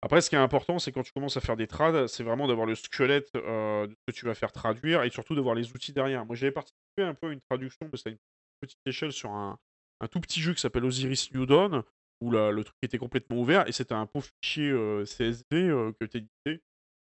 [0.02, 2.46] Après, ce qui est important, c'est quand tu commences à faire des trades, c'est vraiment
[2.46, 5.92] d'avoir le squelette de ce que tu vas faire traduire et surtout d'avoir les outils
[5.92, 6.26] derrière.
[6.26, 8.18] Moi, j'avais participé un peu à une traduction, mais c'était à une
[8.60, 9.58] petite échelle sur un,
[10.10, 11.82] tout petit jeu qui s'appelle Osiris New Dawn,
[12.20, 14.72] où le truc était complètement ouvert et c'était un pauvre fichier
[15.04, 16.62] CSV que tu éditais.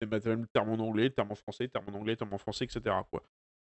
[0.00, 2.32] C'était le terme en anglais, le terme en français, le terme en anglais, le terme
[2.32, 2.94] en français, etc.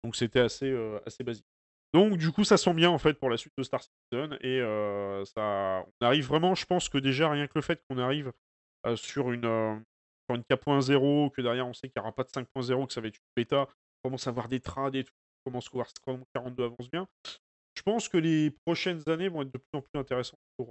[0.03, 0.71] Donc c'était assez,
[1.05, 1.45] assez basique.
[1.93, 4.59] Donc du coup, ça sent bien en fait pour la suite de Star Citizen et
[5.25, 8.31] ça, on arrive vraiment, je pense que déjà rien que le fait qu'on arrive
[8.95, 9.83] sur une,
[10.29, 13.01] sur une K.0, que derrière on sait qu'il n'y aura pas de 5.0, que ça
[13.01, 13.67] va être une bêta,
[14.03, 15.13] on commence à avoir des trades et tout,
[15.45, 17.07] on commence à voir Scrum 42 avance bien.
[17.75, 20.69] Je pense que les prochaines années vont être de plus en plus intéressantes pour,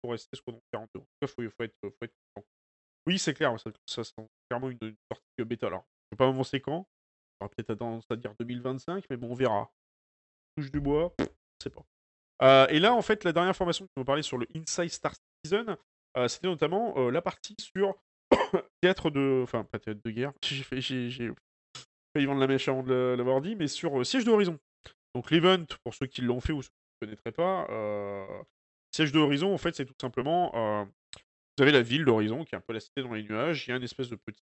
[0.00, 0.98] pour rester Squadron 42.
[0.98, 1.90] En tout cas, il faut, être, faut
[2.34, 2.46] content.
[3.06, 4.78] Oui, c'est clair, ça, ça sent clairement une,
[5.10, 5.66] sortie bêta.
[5.66, 6.86] Alors, je ne pas m'avancer quand.
[7.40, 9.72] On va peut-être tendance à dire 2025, mais bon, on verra.
[10.56, 11.24] Touche du bois, je
[11.64, 11.84] sais pas.
[12.42, 15.12] Euh, et là, en fait, la dernière formation que nous parler sur le Inside Star
[15.44, 15.76] Citizen,
[16.16, 17.96] euh, c'était notamment euh, la partie sur
[18.80, 19.40] théâtre de.
[19.42, 20.32] Enfin, pas théâtre de guerre.
[20.42, 24.58] J'ai failli vendre la mèche avant de l'avoir dit, mais sur Siège d'Horizon.
[25.14, 27.66] Donc, l'event, pour ceux qui l'ont fait ou ceux qui ne connaîtraient pas,
[28.92, 30.50] Siège d'Horizon, en fait, c'est tout simplement.
[31.56, 33.66] vous avez la ville d'Horizon, qui est un peu la cité dans les nuages.
[33.66, 34.42] Il y a une espèce de petit.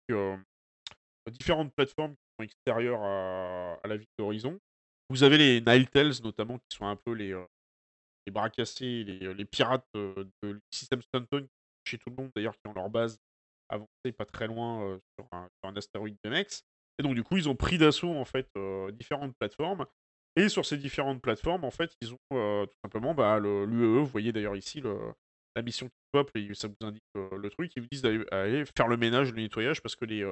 [1.30, 4.58] différentes plateformes qui sont extérieures à, la ville d'Horizon.
[5.08, 7.34] Vous avez les Ninetales, notamment, qui sont un peu les,
[8.26, 10.28] les bras cassés, les, les pirates de,
[10.72, 11.46] système Stanton,
[11.86, 13.18] chez tout le monde d'ailleurs, qui ont leur base
[13.68, 16.64] avancée pas très loin sur, un, astéroïde de Nex.
[16.98, 18.48] Et donc, du coup, ils ont pris d'assaut, en fait,
[18.92, 19.86] différentes plateformes.
[20.36, 24.00] Et sur ces différentes plateformes, en fait, ils ont tout simplement bah, l'UEE.
[24.00, 24.82] Vous voyez d'ailleurs ici
[25.54, 27.72] la mission qui peuple et ça vous indique le truc.
[27.76, 30.30] Ils vous disent d'aller faire le ménage, le nettoyage, parce que les,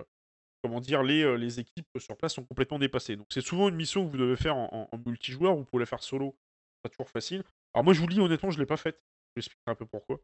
[0.62, 3.16] comment dire, les, les équipes sur place sont complètement dépassées.
[3.16, 6.02] Donc c'est souvent une mission que vous devez faire en, multijoueur, vous pouvez la faire
[6.02, 6.36] solo,
[6.82, 7.42] pas toujours facile.
[7.74, 9.74] Alors moi je vous le dis honnêtement, je l'ai pas faite, je vous expliquerai un
[9.74, 10.20] peu pourquoi.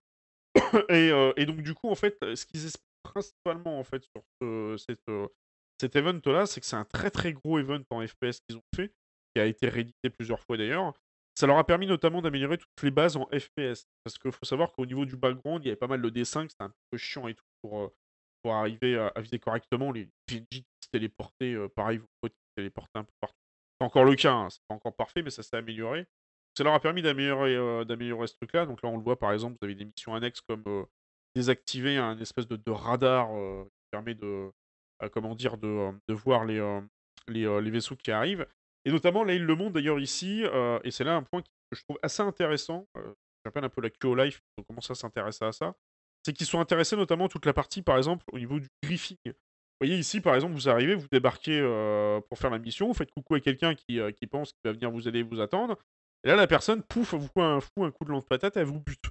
[0.91, 5.11] et, donc du coup en fait, ce qu'ils expliquent principalement en fait sur cette,
[5.81, 8.65] cet event là, c'est que c'est un très très gros event en FPS qu'ils ont
[8.75, 8.93] fait,
[9.37, 10.95] qui a été réédité plusieurs fois d'ailleurs.
[11.39, 13.85] Ça leur a permis notamment d'améliorer toutes les bases en FPS.
[14.03, 16.49] Parce qu'il faut savoir qu'au niveau du background, il y avait pas mal de dessins,
[16.49, 17.93] c'était un peu chiant et tout pour,
[18.43, 19.93] pour arriver à, viser correctement.
[19.93, 23.37] Les PNJ qui se téléportaient, euh, pareil, vos potes qui se téléportaient un peu partout.
[23.79, 26.07] C'est encore le cas, hein, c'est pas encore parfait, mais ça s'est amélioré.
[26.57, 28.65] Ça leur a permis d'améliorer euh, d'améliorer ce truc-là.
[28.65, 30.85] Donc là, on le voit par exemple, vous avez des missions annexes comme euh,
[31.35, 34.51] désactiver un espèce de, radar qui permet de,
[35.13, 36.81] comment dire, de, de voir les,
[37.29, 38.47] les, vaisseaux qui arrivent.
[38.87, 40.45] Et notamment, là, il le montre d'ailleurs ici,
[40.85, 42.87] et c'est là un point que je trouve assez intéressant.
[43.45, 45.75] J'appelle un peu la QO Life, on commence à à ça
[46.27, 49.17] c'est qu'ils sont intéressés notamment toute la partie, par exemple, au niveau du griffing.
[49.25, 49.33] Vous
[49.81, 53.13] voyez ici, par exemple, vous arrivez, vous débarquez euh, pour faire la mission, vous faites
[53.13, 55.77] coucou à quelqu'un qui, euh, pense qu'il va venir vous aider, vous attendre.
[56.25, 58.65] Et là, la personne, pouf, vous fout un, fou, un coup de lance patate, elle
[58.65, 59.05] vous bute.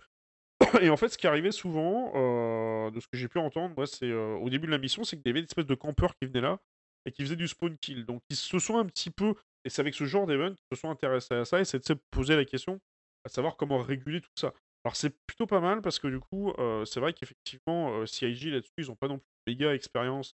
[0.81, 3.87] et en fait, ce qui arrivait souvent, euh, de ce que j'ai pu entendre, moi,
[3.87, 6.27] c'est au début de la mission, c'est qu'il y avait une espèce de campeurs qui
[6.27, 6.59] venaient là
[7.05, 8.05] et qui faisaient du spawn kill.
[8.05, 10.81] Donc, ils se sont un petit peu, et c'est avec ce genre d'event qu'ils se
[10.81, 12.79] sont intéressés à ça, et c'est de se poser la question,
[13.25, 14.53] à savoir comment réguler tout ça.
[14.83, 16.53] Alors c'est plutôt pas mal parce que du coup,
[16.85, 20.35] c'est vrai qu'effectivement, CIG là-dessus, ils ont pas non plus méga expérience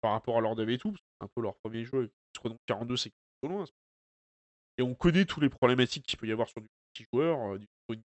[0.00, 0.96] par rapport à leur dev et tout.
[0.96, 2.10] C'est un peu leur premier jeu.
[2.36, 3.64] Squadron 42, c'est plutôt loin.
[4.78, 7.68] Et on connaît tous les problématiques qu'il peut y avoir sur du petit joueur, du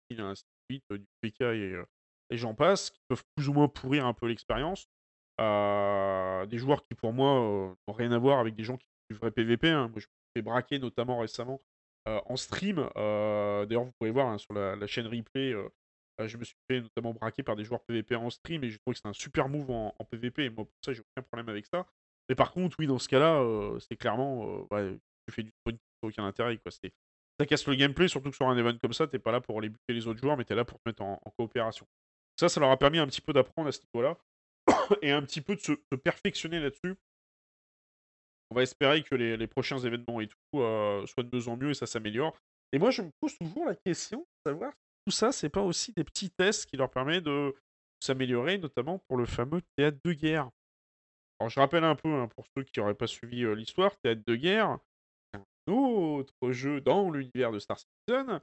[0.09, 1.83] kill, ainsi de suite, du PK et,
[2.29, 4.87] et j'en passe, qui peuvent plus ou moins pourrir un peu l'expérience.
[5.37, 9.15] Des joueurs qui pour moi n'ont rien à voir avec des gens qui font du
[9.17, 9.69] vrai PVP.
[9.69, 9.87] Hein.
[9.89, 11.61] Moi je me suis fait braquer notamment récemment
[12.07, 12.89] euh, en stream.
[12.95, 15.67] Euh, d'ailleurs, vous pouvez voir hein, sur la, chaîne replay, euh,
[16.25, 18.93] je me suis fait notamment braquer par des joueurs PVP en stream et je trouve
[18.93, 20.45] que c'est un super move en, PVP.
[20.45, 21.85] Et moi, pour ça, j'ai aucun problème avec ça.
[22.29, 23.43] Mais par contre, oui, dans ce cas-là,
[23.79, 26.59] c'est clairement, tu fais du spawn aucun intérêt.
[27.39, 29.57] Ça casse le gameplay, surtout que sur un event comme ça, t'es pas là pour
[29.59, 31.85] aller buter les autres joueurs, mais t'es là pour te mettre en, coopération.
[32.39, 34.17] Ça, ça leur a permis un petit peu d'apprendre à ce niveau-là
[35.01, 35.73] et un petit peu de se
[36.03, 36.95] perfectionner là-dessus
[38.49, 41.71] on va espérer que les, prochains événements et tout euh, soient de mieux en mieux
[41.71, 42.37] et ça s'améliore.
[42.71, 45.61] Et moi, je me pose toujours la question de savoir si tout ça, c'est pas
[45.61, 47.55] aussi des petits tests qui leur permettent de
[47.99, 50.49] s'améliorer, notamment pour le fameux théâtre de guerre.
[51.39, 54.23] Alors, je rappelle un peu, hein, pour ceux qui n'auraient pas suivi euh, l'histoire, Théâtre
[54.25, 54.79] de guerre,
[55.33, 58.41] c'est un autre jeu dans l'univers de Star Citizen,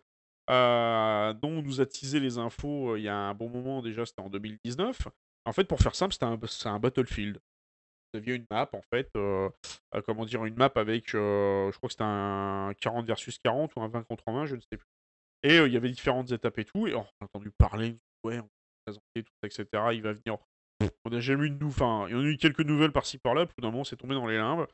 [0.51, 4.05] euh, dont on nous a teasé les infos il y a un bon moment déjà,
[4.05, 5.09] c'était en 2019.
[5.45, 7.41] En fait, pour faire simple, c'est un Battlefield
[8.17, 9.49] aviez une map en fait, euh,
[9.95, 13.75] euh, comment dire, une map avec, euh, je crois que c'était un 40 versus 40
[13.77, 14.89] ou un 20 contre 20, je ne sais plus.
[15.43, 18.49] Et il y avait différentes étapes et tout, et on a entendu parler, ouais, on
[18.87, 19.67] présenté tout etc.
[19.93, 20.39] Il va venir.
[21.05, 23.19] On n'a jamais eu de nous, enfin, il y en a eu quelques nouvelles par-ci
[23.19, 24.67] par-là, puis d'un moment c'est tombé dans les limbes.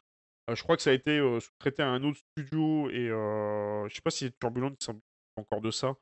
[0.48, 4.10] je crois que ça a été sous-traité à un autre studio, et je sais pas
[4.10, 4.98] si c'est Turbulent qui s'en
[5.36, 5.94] encore de ça,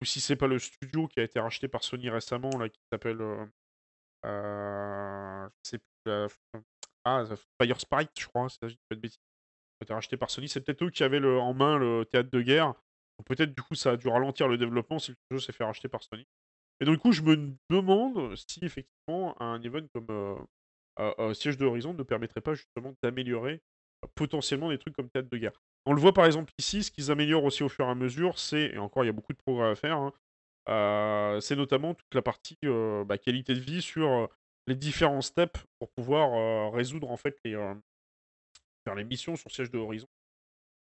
[0.00, 2.80] ou si c'est pas le studio qui a été racheté par Sony récemment, là, qui
[2.92, 3.20] s'appelle.
[4.24, 6.62] Euh, euh, je sais plus.
[7.04, 7.24] ah,
[7.60, 9.20] Fire Sprite, je crois, ça, je dis pas de bêtises.
[9.82, 10.48] Été racheté par Sony.
[10.48, 12.74] C'est peut-être eux qui avaient le, en main le théâtre de guerre.
[13.26, 15.88] Peut-être du coup ça a dû ralentir le développement si le jeu s'est fait racheter
[15.88, 16.26] par Sony.
[16.80, 20.46] Et donc du coup je me demande si effectivement un event comme
[20.98, 23.62] euh, Siège de Horizon ne permettrait pas justement d'améliorer
[24.14, 25.52] potentiellement des trucs comme théâtre de guerre.
[25.86, 28.38] On le voit par exemple ici, ce qu'ils améliorent aussi au fur et à mesure,
[28.38, 30.18] c'est, et encore il y a beaucoup de progrès à faire, hein, euh,
[30.66, 34.28] c'est notamment toute la partie bah, qualité de vie sur
[34.66, 37.54] les différents steps pour pouvoir résoudre en fait les,
[38.84, 40.08] faire les missions sur siège de Horizon.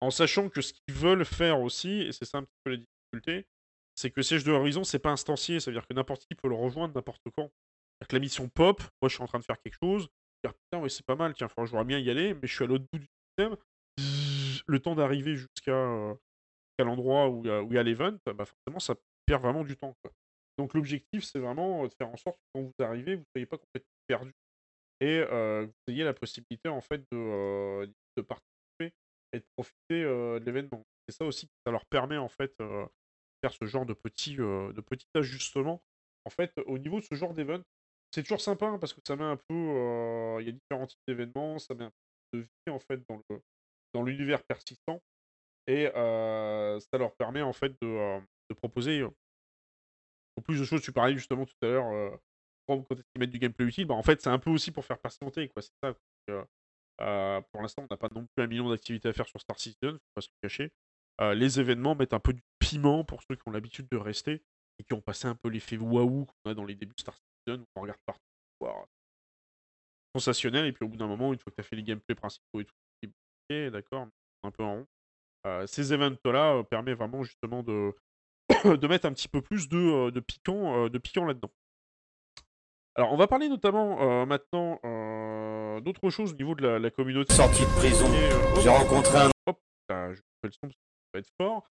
[0.01, 2.77] En sachant que ce qu'ils veulent faire aussi, et c'est ça un petit peu la
[2.77, 3.47] difficulté,
[3.95, 6.47] c'est que siège de Horizon, c'est pas instancié, ça veut dire que n'importe qui peut
[6.47, 7.49] le rejoindre n'importe quand.
[8.07, 10.07] Que la mission pop, moi je suis en train de faire quelque chose,
[10.43, 12.63] dire putain ouais c'est pas mal, tiens, je voudrais bien y aller, mais je suis
[12.63, 13.57] à l'autre bout du système,
[14.67, 16.15] le temps d'arriver jusqu'à
[16.77, 18.95] l'endroit où il y a l'event, bah forcément ça
[19.35, 19.95] vraiment du temps.
[20.57, 23.45] Donc l'objectif c'est vraiment de faire en sorte que quand vous arrivez, vous ne soyez
[23.45, 24.33] pas complètement perdu
[24.99, 27.87] et euh, que vous ayez la possibilité en fait de, euh,
[28.27, 28.93] participer
[29.33, 30.83] et de profiter de l'événement.
[31.07, 32.85] C'est ça aussi ça leur permet en fait de
[33.43, 35.81] faire ce genre de petits, de petits ajustements.
[36.25, 37.61] En fait, au niveau de ce genre d'event,
[38.11, 40.99] c'est toujours sympa hein, parce que ça met un peu, il y a différents types
[41.07, 41.91] d'événements, ça met un
[42.31, 43.21] peu de vie en fait dans
[43.93, 45.01] dans l'univers persistant.
[45.67, 48.19] Et ça leur permet en fait de,
[48.55, 49.05] proposer
[50.43, 50.81] plus de choses.
[50.81, 52.19] Tu parlais justement tout à l'heure,
[52.67, 54.99] quand ils mettent du gameplay utile, bah, en fait c'est un peu aussi pour faire
[54.99, 55.49] patienter.
[55.49, 55.61] Quoi.
[55.61, 57.43] C'est ça.
[57.51, 59.93] pour l'instant, on n'a pas non plus un million d'activités à faire sur Star Citizen,
[59.93, 60.71] faut pas se le cacher.
[61.35, 64.41] les événements mettent un peu du piment pour ceux qui ont l'habitude de rester
[64.79, 67.15] et qui ont passé un peu l'effet waouh qu'on a dans les débuts de Star
[67.15, 68.21] Citizen, où on regarde partout.
[70.15, 72.15] Sensationnel, et puis au bout d'un moment, une fois que tu as fait les gameplays
[72.15, 72.73] principaux et tout,
[73.71, 74.07] d'accord,
[74.43, 74.87] un peu en rond.
[75.67, 77.93] Ces events-là euh, permettent vraiment justement de,
[78.65, 81.51] de mettre un petit peu plus de, euh, de piquant, de piquant là-dedans.
[82.95, 84.79] Alors, on va parler notamment maintenant
[85.81, 87.31] d'autres choses au niveau de la, communauté.
[87.31, 88.07] Sortie de prison,
[88.59, 89.29] j'ai rencontré un.
[89.45, 91.69] Hop, là, je fais le son parce que ça va être fort.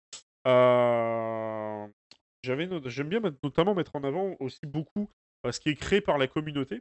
[2.42, 5.10] J'aime bien notamment mettre en avant aussi beaucoup
[5.50, 6.80] ce qui est créé par la communauté.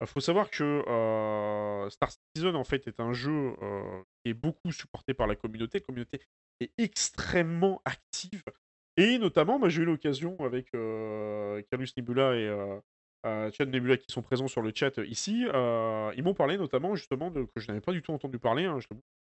[0.00, 0.82] Il faut savoir que
[1.90, 3.54] Star Citizen en fait est un jeu
[4.22, 5.78] qui est beaucoup supporté par la communauté.
[5.78, 6.20] La communauté
[6.60, 8.42] est extrêmement active.
[8.98, 14.62] Et notamment, j'ai eu l'occasion avec Carlos Nebula et Chad Nebula qui sont présents sur
[14.62, 15.44] le chat ici.
[15.44, 18.78] ils m'ont parlé notamment justement de que je n'avais pas du tout entendu parler, hein,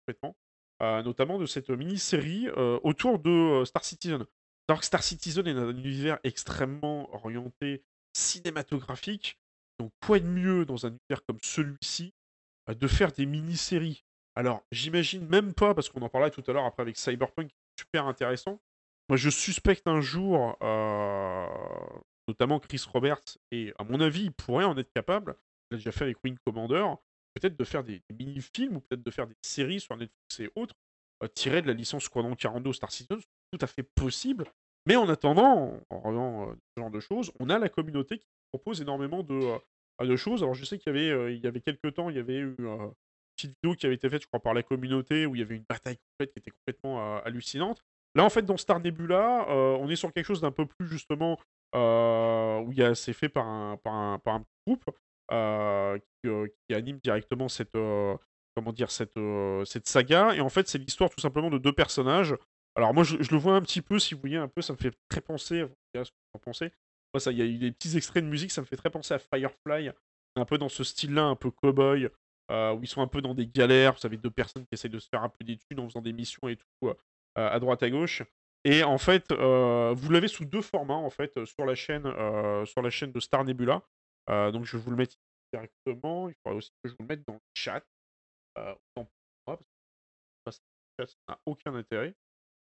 [0.05, 0.37] complètement,
[0.81, 2.49] notamment de cette mini-série
[2.83, 4.27] autour de Star Citizen.
[4.69, 9.39] Alors Star Citizen est un univers extrêmement orienté cinématographique.
[9.79, 12.13] Donc, quoi de mieux dans un univers comme celui-ci
[12.67, 16.53] bah, de faire des mini-séries Alors, j'imagine même pas, parce qu'on en parlait tout à
[16.53, 18.61] l'heure après avec Cyberpunk, super intéressant.
[19.09, 21.47] Moi, je suspecte un jour, euh,
[22.27, 25.37] notamment Chris Roberts, et à mon avis, il pourrait en être capable,
[25.71, 26.85] il l'a déjà fait avec Wing Commander,
[27.35, 30.75] peut-être de faire des, mini-films ou peut-être de faire des séries sur Netflix et autres,
[31.23, 33.21] euh, tirées de la licence Squadron 42 Star Citizen,
[33.53, 34.47] tout à fait possible.
[34.87, 38.27] Mais en attendant, en revenant euh, ce genre de choses, on a la communauté qui
[38.53, 39.59] propose énormément de,
[40.01, 40.43] de choses.
[40.43, 42.55] Alors je sais qu'il y avait, il y avait quelques temps, il y avait eu
[42.59, 42.93] une
[43.37, 45.57] petite vidéo qui avait été faite, je crois, par la communauté, où il y avait
[45.57, 47.83] une bataille complète qui était complètement hallucinante.
[48.15, 51.39] Là, en fait, dans Star Nebula, on est sur quelque chose d'un peu plus justement
[51.75, 54.85] où il c'est fait par un, par un, un groupe
[55.31, 57.77] qui, anime directement cette
[58.57, 59.19] comment dire cette,
[59.65, 60.35] cette saga.
[60.35, 62.35] Et en fait, c'est l'histoire tout simplement de deux personnages.
[62.75, 64.79] Alors moi, je, le vois un petit peu, si vous voyez un peu, ça me
[64.79, 65.65] fait très penser,
[67.19, 69.15] ça, il y a eu des petits extraits de musique, ça me fait très penser
[69.15, 69.91] à Firefly,
[70.37, 72.09] un peu dans ce style-là, un peu cowboy,
[72.51, 73.95] euh, où ils sont un peu dans des galères.
[73.95, 76.13] Vous savez, deux personnes qui essayent de se faire un peu des en faisant des
[76.13, 76.95] missions et tout, euh,
[77.35, 78.23] à droite à gauche.
[78.65, 82.05] Et en fait, euh, vous l'avez sous deux formats en fait sur la chaîne,
[82.67, 83.83] sur la chaîne de Star Nebula.
[84.29, 85.15] donc je vais vous le mettre
[85.53, 86.29] directement.
[86.29, 87.85] Il faudrait aussi que je vous le mette dans le chat.
[90.45, 90.59] parce
[90.99, 92.15] que ça n'a aucun intérêt.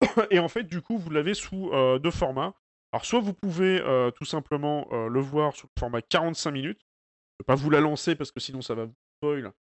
[0.30, 2.54] et en fait, du coup, vous l'avez sous deux formats.
[2.94, 6.78] Alors, soit vous pouvez euh, tout simplement euh, le voir sous le format 45 minutes.
[6.78, 9.52] Je ne vais pas vous la lancer parce que sinon ça va vous spoil.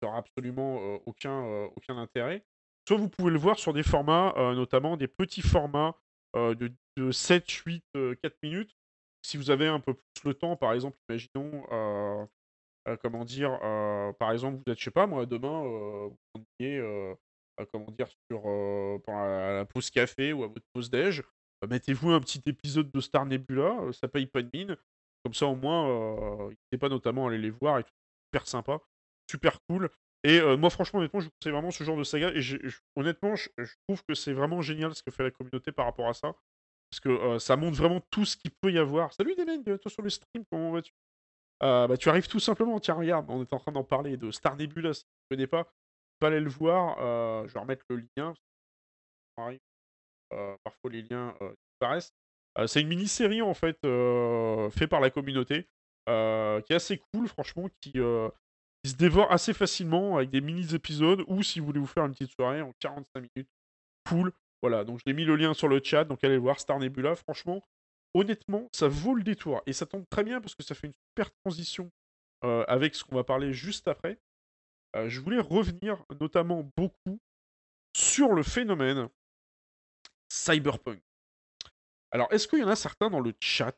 [0.00, 2.46] Ça n'aura absolument euh, aucun, aucun intérêt.
[2.88, 5.96] Soit vous pouvez le voir sur des formats, notamment des petits formats
[6.34, 6.72] de,
[7.10, 7.84] 7, 8,
[8.22, 8.74] 4 minutes.
[9.20, 11.66] Si vous avez un peu plus le temps, par exemple, imaginons,
[13.02, 13.58] comment dire,
[14.18, 17.18] par exemple, vous êtes, je sais pas, moi, demain, vous êtes,
[17.70, 18.40] comment dire, sur,
[19.04, 21.22] pendant la pause café ou à votre pause déj,
[21.66, 24.76] mettez-vous un petit épisode de Star Nebula, euh, ça paye pas de mine.
[25.24, 27.92] Comme ça, au moins, euh, n'hésitez pas notamment à aller les voir et tout.
[28.26, 28.78] Super sympa,
[29.28, 29.90] super cool.
[30.24, 32.30] Et euh, moi, franchement, honnêtement, je conseille vraiment ce genre de saga.
[32.34, 32.40] Et
[32.96, 33.48] honnêtement, je,
[33.88, 36.34] trouve que c'est vraiment génial ce que fait la communauté par rapport à ça.
[36.90, 39.12] parce que ça montre vraiment tout ce qu'il peut y avoir.
[39.12, 40.92] Salut Demen, toi sur le stream, comment vas-tu?
[41.60, 44.56] Bah, Tu arrives tout simplement, tiens, regarde, on est en train d'en parler de Star
[44.56, 46.96] Nebula, si tu ne connais pas, tu peux aller le voir,
[47.46, 48.34] je vais remettre le lien.
[50.64, 51.34] Parfois les liens
[51.70, 52.12] disparaissent.
[52.66, 53.78] c'est une mini-série en fait,
[54.70, 55.68] faite par la communauté,
[56.06, 56.12] qui
[56.72, 61.66] est assez cool, franchement, qui, se dévore assez facilement avec des mini-épisodes, ou si vous
[61.66, 63.50] voulez vous faire une petite soirée en 45 minutes,
[64.08, 64.32] cool.
[64.62, 67.14] Voilà, donc je l'ai mis le lien sur le chat, donc allez voir Star Nebula.
[67.14, 67.62] Franchement,
[68.14, 69.62] honnêtement, ça vaut le détour.
[69.66, 71.90] Et ça tombe très bien parce que ça fait une super transition
[72.44, 74.18] euh, avec ce qu'on va parler juste après.
[74.96, 77.20] Euh, je voulais revenir notamment beaucoup
[77.96, 79.08] sur le phénomène
[80.28, 81.00] cyberpunk.
[82.10, 83.76] Alors, est-ce qu'il y en a certains dans le chat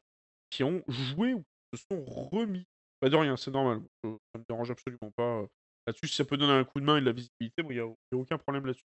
[0.50, 2.66] qui ont joué ou qui se sont remis?
[3.00, 3.82] Pas de rien, c'est normal.
[4.04, 5.46] Euh, ça me dérange absolument pas.
[5.86, 7.78] Là-dessus, si ça peut donner un coup de main et de la visibilité, il n'y
[7.78, 8.84] a, a, aucun problème là-dessus.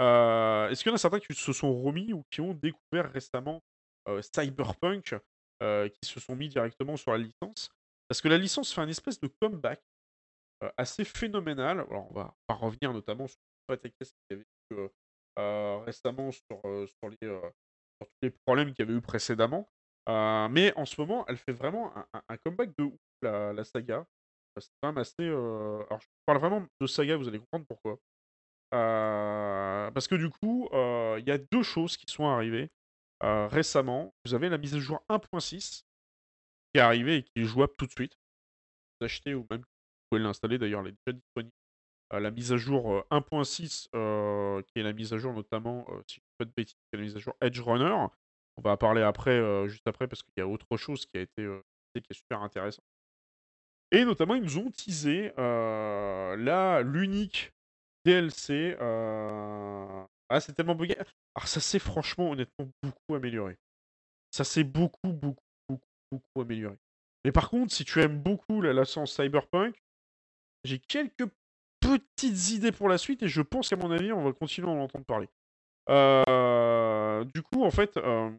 [0.00, 3.12] Euh, est-ce qu'il y en a certains qui se sont remis ou qui ont découvert
[3.12, 3.62] récemment
[4.08, 5.14] euh, Cyberpunk,
[5.62, 7.68] euh, qui se sont mis directement sur la licence?
[8.08, 9.80] Parce que la licence fait un espèce de comeback
[10.76, 11.80] assez phénoménal.
[11.80, 13.36] Alors, on va pas revenir notamment sur
[13.68, 14.44] qui avait
[15.36, 17.28] récemment sur, les,
[18.00, 19.68] tous les problèmes qu'il y avait eu précédemment.
[20.06, 24.06] mais en ce moment, elle fait vraiment un, comeback de ouf, la, saga.
[24.58, 25.26] C'est quand même assez.
[25.26, 27.98] Alors, je parle vraiment de saga, vous allez comprendre pourquoi.
[28.74, 32.70] Euh, parce que du coup, euh, il y a deux choses qui sont arrivées
[33.22, 34.14] euh, récemment.
[34.24, 35.82] Vous avez la mise à jour 1.6
[36.72, 38.16] qui est arrivée et qui est jouable tout de suite.
[39.00, 41.52] Vous achetez ou même vous pouvez l'installer d'ailleurs, elle est déjà disponible.
[42.12, 43.88] La mise à jour 1.6,
[44.64, 46.96] qui est la mise à jour notamment, si je ne pas de bêtises, qui est
[46.96, 47.94] la mise à jour Edge Runner.
[48.58, 51.48] On va parler après, juste après, parce qu'il y a autre chose qui a été
[51.94, 52.82] qui est super intéressant.
[53.90, 57.52] Et notamment, ils nous ont teasé là l'unique
[58.04, 60.96] DLC, euh, ah, c'est tellement bugué.
[61.34, 63.56] Alors ça s'est franchement, honnêtement, beaucoup amélioré.
[64.30, 66.76] Ça s'est beaucoup, beaucoup, beaucoup, beaucoup amélioré.
[67.24, 69.76] Mais par contre, si tu aimes beaucoup la licence Cyberpunk,
[70.64, 71.28] j'ai quelques
[71.82, 74.72] petites idées pour la suite et je pense qu'à mon avis, on va continuer à
[74.72, 75.28] en entendre parler.
[75.88, 78.30] Euh, du coup, en fait, euh,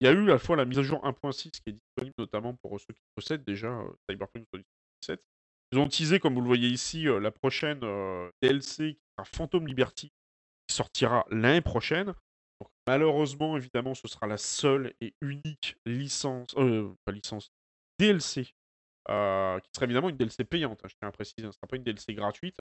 [0.00, 2.14] il y a eu à la fois la mise à jour 1.6 qui est disponible
[2.18, 3.78] notamment pour ceux qui possèdent déjà
[4.08, 5.20] Cyberpunk 2077
[5.72, 9.24] ils ont teasé, comme vous le voyez ici, euh, la prochaine euh, DLC qui sera
[9.24, 10.12] Phantom Liberty,
[10.68, 12.14] qui sortira l'année prochaine.
[12.86, 17.50] malheureusement, évidemment, ce sera la seule et unique licence, euh, pas licence,
[17.98, 18.54] DLC,
[19.06, 21.76] qui sera évidemment une DLC payante, hein, je tiens à préciser, ce ne sera pas
[21.76, 22.60] une DLC gratuite,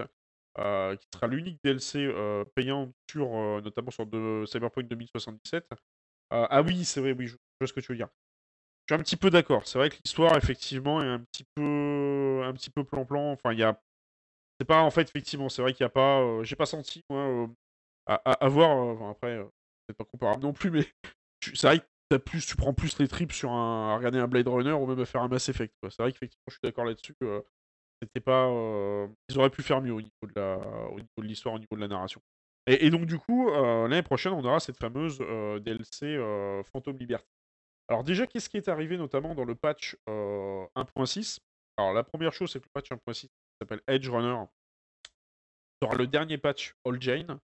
[0.58, 2.10] qui sera l'unique DLC
[2.55, 3.29] payante sur,
[3.62, 4.05] notamment sur
[4.47, 5.67] Cyberpunk 2077.
[6.31, 8.10] ah oui, c'est vrai, oui, je vois ce que tu veux dire.
[8.88, 9.67] Je suis un petit peu d'accord.
[9.67, 13.31] C'est vrai que l'histoire, effectivement, est un petit peu, plan-plan.
[13.31, 13.79] Enfin, il y a,
[14.60, 17.03] c'est pas en fait, effectivement, c'est vrai qu'il n'y a pas, euh, j'ai pas senti
[17.10, 17.47] moi euh,
[18.05, 18.77] à, voir.
[18.77, 19.43] Euh, après,
[19.89, 20.86] c'est pas comparable non plus, mais
[21.41, 21.86] c'est vrai que
[22.23, 24.99] plus, tu prends plus les tripes sur un, à regarder un Blade Runner ou même
[24.99, 25.73] à faire un Mass Effect.
[25.83, 27.15] C'est vrai qu'effectivement, je suis d'accord là-dessus.
[28.01, 28.47] c'était pas,
[29.29, 30.57] ils auraient pu faire mieux au niveau de la,
[30.89, 32.21] au niveau de l'histoire, au niveau de la narration.
[32.67, 35.19] Et, donc du coup, l'année prochaine, on aura cette fameuse
[35.63, 36.17] DLC
[36.71, 37.25] Phantom Liberty.
[37.87, 41.39] Alors déjà, qu'est-ce qui est arrivé notamment dans le patch 1.6
[41.77, 43.27] Alors la première chose, c'est que le patch 1.6
[43.59, 44.45] s'appelle Edge Runner
[45.81, 47.39] sera le dernier patch All Jane.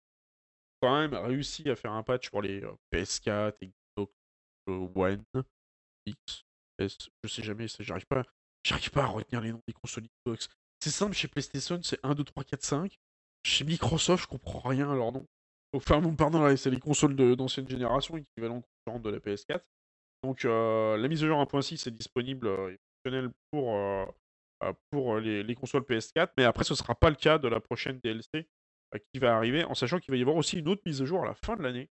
[0.81, 3.78] Quand même réussi à faire un patch pour les PS4, Xbox
[4.71, 5.23] One,
[6.05, 6.43] X,
[6.79, 8.23] S, je sais jamais, j'arrive pas,
[8.63, 10.49] j'arrive pas à retenir les noms des consoles Xbox.
[10.81, 12.99] C'est simple, chez PlayStation, c'est 1, 2, 3, 4, 5.
[13.43, 15.25] Chez Microsoft, je comprends rien à leur nom.
[15.73, 19.61] Enfin, bon, pardon, c'est les consoles d'ancienne génération, équivalent de la PS4.
[20.23, 23.75] Donc la mise à jour 1.6 est disponible et fonctionnelle pour,
[24.91, 27.99] pour les, consoles PS4, mais après ce ne sera pas le cas de la prochaine
[28.03, 28.47] DLC
[29.13, 31.21] qui va arriver, en sachant qu'il va y avoir aussi une autre mise à jour
[31.23, 31.89] à la fin de l'année,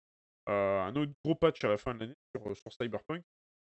[0.47, 3.23] un autre gros patch à la fin de l'année sur, Cyberpunk.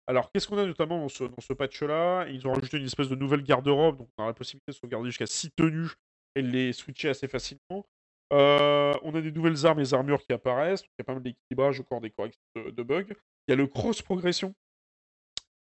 [0.06, 2.26] Alors qu'est-ce qu'on a notamment dans ce, patch-là?
[2.28, 5.08] Ils ont rajouté une espèce de nouvelle garde-robe, donc on a la possibilité de sauvegarder
[5.08, 5.92] jusqu'à 6 tenues
[6.34, 7.84] et de les switcher assez facilement.
[8.30, 11.80] on a des nouvelles armes et armures qui apparaissent, il y a pas mal d'équilibrage,
[11.80, 13.14] encore des corrections de bugs.
[13.46, 14.54] Il y a le cross progression.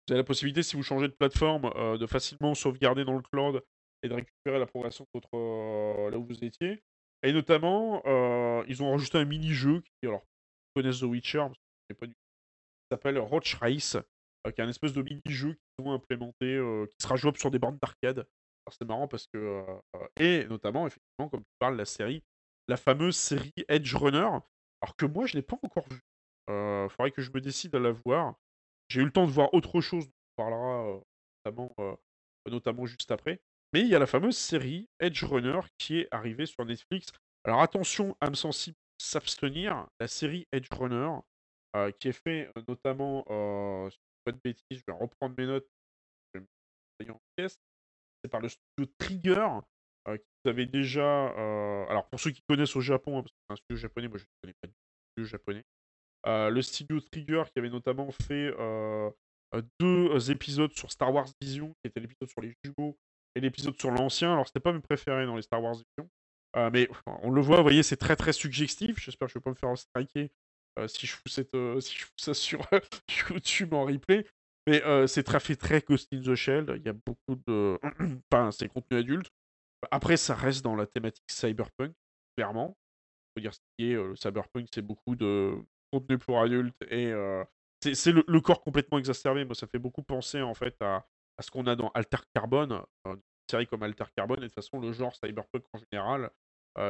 [0.08, 3.20] Vous avez la possibilité, si vous changez de plateforme, euh, de facilement sauvegarder dans le
[3.20, 3.62] cloud
[4.02, 6.82] et de récupérer la progression de euh, là où vous étiez.
[7.22, 10.24] Et notamment, euh, ils ont rajouté un mini-jeu qui, alors,
[10.78, 11.46] vous connaissez The Witcher,
[11.98, 12.12] pas du...
[12.12, 13.96] qui s'appelle Roach Race,
[14.44, 16.60] qui est un espèce de mini-jeu qu'ils ont implémenté,
[16.90, 18.26] qui sera jouable sur des bornes d'arcade.
[18.70, 19.64] C'est marrant parce que.
[20.20, 22.22] et notamment, effectivement, comme tu parles, la série,
[22.68, 26.02] la fameuse série Edge Runner, alors que moi, je ne l'ai pas encore vue.
[26.48, 28.34] Il faudrait que je me décide à la voir.
[28.88, 31.00] J'ai eu le temps de voir autre chose, on parlera
[31.44, 31.74] notamment,
[32.46, 33.40] notamment juste après.
[33.72, 37.08] Mais il y a la fameuse série Edge Runner qui est arrivée sur Netflix.
[37.44, 39.86] Alors attention, âme sensible, s'abstenir.
[40.00, 41.10] La série Edge Runner,
[41.98, 43.24] qui est fait notamment,
[43.90, 45.68] si je pas de bêtises, je vais reprendre mes notes,
[46.34, 46.40] je
[47.00, 47.56] vais en pièces.
[48.22, 49.48] C'est par le studio Trigger,
[50.06, 51.28] qui avait déjà,
[51.88, 54.18] alors pour ceux qui connaissent au Japon, hein, parce que c'est un studio japonais, moi
[54.18, 54.74] je ne connais pas du
[55.12, 55.64] studio japonais.
[56.26, 58.52] le studio Trigger qui avait notamment fait
[59.80, 62.96] deux épisodes sur Star Wars Vision, qui était l'épisode sur les jumeaux
[63.34, 64.32] et l'épisode sur l'ancien.
[64.32, 66.10] Alors c'était pas mes préférés dans les Star Wars Vision.
[66.54, 66.88] Mais
[67.22, 68.98] on le voit, vous voyez, c'est très très suggestif.
[69.00, 70.30] J'espère que je vais pas me faire striker
[70.86, 72.66] si je fous cette, si je fous ça sur
[73.30, 74.26] YouTube en replay.
[74.66, 76.74] Mais c'est très fait très Ghost in the Shell.
[76.76, 77.78] Il y a beaucoup de,
[78.32, 79.30] enfin, c'est contenu adulte.
[79.90, 81.94] Après, ça reste dans la thématique cyberpunk,
[82.36, 82.76] clairement.
[83.36, 85.54] Faut dire ce qui est, le cyberpunk, c'est beaucoup de
[85.92, 87.14] contenu pour adultes et
[87.80, 89.44] c'est le, corps complètement exacerbé.
[89.44, 91.06] Moi, ça fait beaucoup penser en fait à,
[91.40, 92.82] ce qu'on a dans Alter Carbone,
[93.50, 94.38] série comme Alter Carbone.
[94.38, 96.30] Et de toute façon, le genre cyberpunk en général,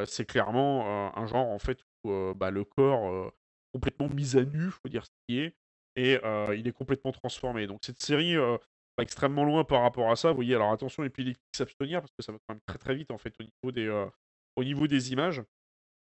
[0.07, 3.33] c'est clairement un genre en fait où bah, le corps
[3.73, 5.57] complètement mis à nu, faut dire ce qui est,
[5.97, 6.19] et
[6.57, 7.67] il est complètement transformé.
[7.67, 8.59] Donc cette série va
[8.99, 10.31] extrêmement loin par rapport à ça.
[10.31, 12.95] Vous voyez, alors attention et puis s'abstenir parce que ça va quand même très très
[12.95, 14.09] vite en fait au niveau des,
[14.57, 15.43] au niveau des images.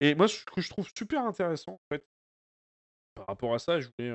[0.00, 2.04] Et moi, ce que je trouve super intéressant en fait
[3.14, 4.14] par rapport à ça, je voulais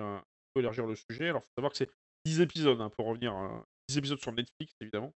[0.55, 1.29] élargir le sujet.
[1.29, 1.91] Alors, il faut savoir que c'est
[2.25, 3.33] 10 épisodes hein, pour revenir,
[3.89, 5.13] 10 épisodes sur Netflix évidemment.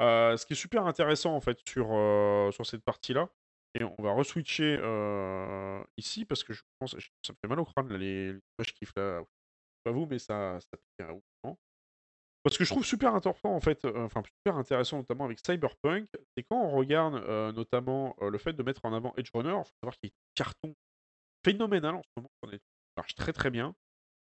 [0.00, 1.88] Ce qui est super intéressant en fait sur,
[2.52, 3.28] sur cette partie-là,
[3.74, 7.64] et on va reswitcher euh, ici parce que je pense ça me fait mal au
[7.64, 9.22] crâne là, les, les images qui là.
[9.84, 11.58] Pas vous, mais ça, ça pique un moment.
[12.42, 16.08] Parce que je trouve super important en fait, euh, enfin super intéressant notamment avec Cyberpunk,
[16.36, 19.64] c'est quand on regarde euh, notamment le fait de mettre en avant Edge Runner, il
[19.64, 20.74] faut savoir qu'il est carton
[21.44, 22.58] phénoménal en ce moment, ça
[22.96, 23.74] marche très très bien.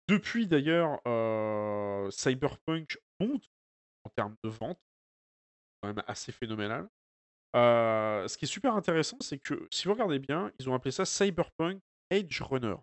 [0.08, 1.00] Depuis d'ailleurs,
[2.12, 3.50] Cyberpunk monte
[4.04, 4.80] en termes de vente,
[5.82, 6.88] quand même assez phénoménal
[7.54, 11.06] ce qui est super intéressant, c'est que si vous regardez bien, ils ont appelé ça
[11.06, 12.76] Cyberpunk Edge Runner.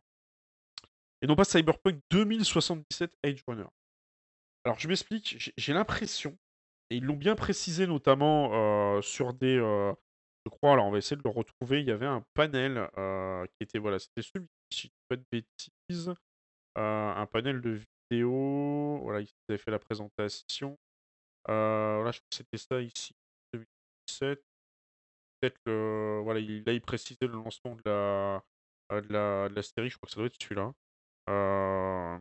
[1.22, 3.66] Et non pas Cyberpunk 2077 Edge Runner.
[4.64, 6.36] Alors je m'explique, j'ai l'impression,
[6.90, 9.56] et ils l'ont bien précisé notamment sur des.
[9.56, 11.80] je crois, alors on va essayer de le retrouver.
[11.80, 16.12] Il y avait un panel qui était, voilà, c'était celui, si pas de bêtises,
[16.76, 17.80] un panel de
[18.10, 18.98] vidéo.
[19.02, 20.76] Voilà, ils avaient fait la présentation.
[21.48, 23.14] Voilà, je crois que c'était ça ici,
[23.52, 24.42] 2017
[25.40, 28.42] peut-être le voilà, il là, il précisait le lancement de la,
[28.92, 30.72] euh, de la de la série, je crois que ça doit être celui-là.
[31.30, 32.18] Euh,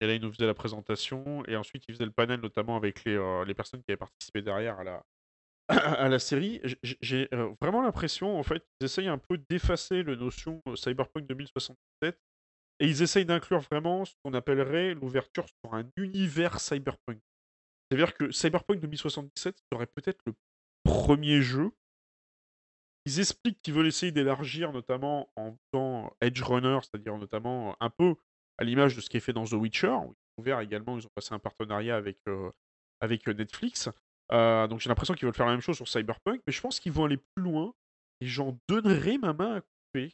[0.00, 3.04] et là, il nous faisait la présentation et ensuite il faisait le panel notamment avec
[3.04, 5.02] les, euh, les personnes qui avaient participé derrière à la
[5.68, 6.62] à la série.
[6.82, 7.28] J'ai
[7.60, 12.18] vraiment l'impression en fait qu'ils essayent un peu d'effacer le notion, Cyberpunk 2077
[12.80, 17.20] et ils essayent d'inclure vraiment ce qu'on appellerait l'ouverture sur un univers cyberpunk.
[17.90, 20.34] C'est-à-dire que Cyberpunk 2077 serait peut-être le
[20.84, 21.72] premier jeu
[23.08, 28.16] ils expliquent qu'ils veulent essayer d'élargir, notamment en temps Edge Runner, c'est-à-dire notamment un peu
[28.58, 30.98] à l'image de ce qui est fait dans The Witcher, où ils ont ouvert également,
[30.98, 32.50] ils ont passé un partenariat avec, euh,
[33.02, 33.88] euh, Netflix.
[34.30, 36.80] Euh, donc j'ai l'impression qu'ils veulent faire la même chose sur Cyberpunk, mais je pense
[36.80, 37.72] qu'ils vont aller plus loin
[38.20, 40.12] et j'en donnerai ma main à couper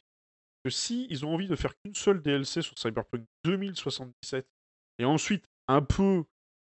[0.63, 4.47] que si ils ont envie de faire qu'une seule DLC sur Cyberpunk 2077
[4.99, 6.23] et ensuite un peu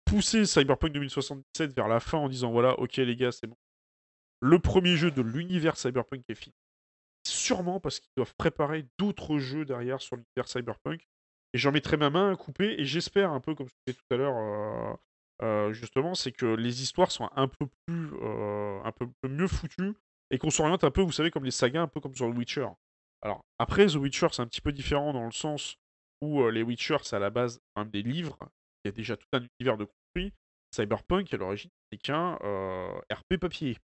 [0.05, 3.57] pousser Cyberpunk 2077 vers la fin en disant voilà, ok les gars, c'est bon,
[4.39, 6.55] le premier jeu de l'univers Cyberpunk est fini.
[7.27, 11.07] Sûrement parce qu'ils doivent préparer d'autres jeux derrière sur l'univers Cyberpunk.
[11.53, 12.79] Et j'en mettrai ma main à couper.
[12.79, 14.93] Et j'espère, un peu comme je disais tout à l'heure, euh,
[15.41, 19.93] euh, justement, c'est que les histoires soient un peu plus, euh, un peu mieux foutues.
[20.31, 22.35] Et qu'on s'oriente un peu, vous savez, comme les sagas, un peu comme sur The
[22.35, 22.67] Witcher.
[23.21, 25.77] Alors, après, The Witcher, c'est un petit peu différent dans le sens
[26.21, 28.37] où les Witcher, c'est à la base même des livres.
[28.85, 30.31] Il y a déjà tout un univers de construit.
[30.71, 32.35] Cyberpunk, à l'origine, c'est qu'un
[33.11, 33.77] RP papier.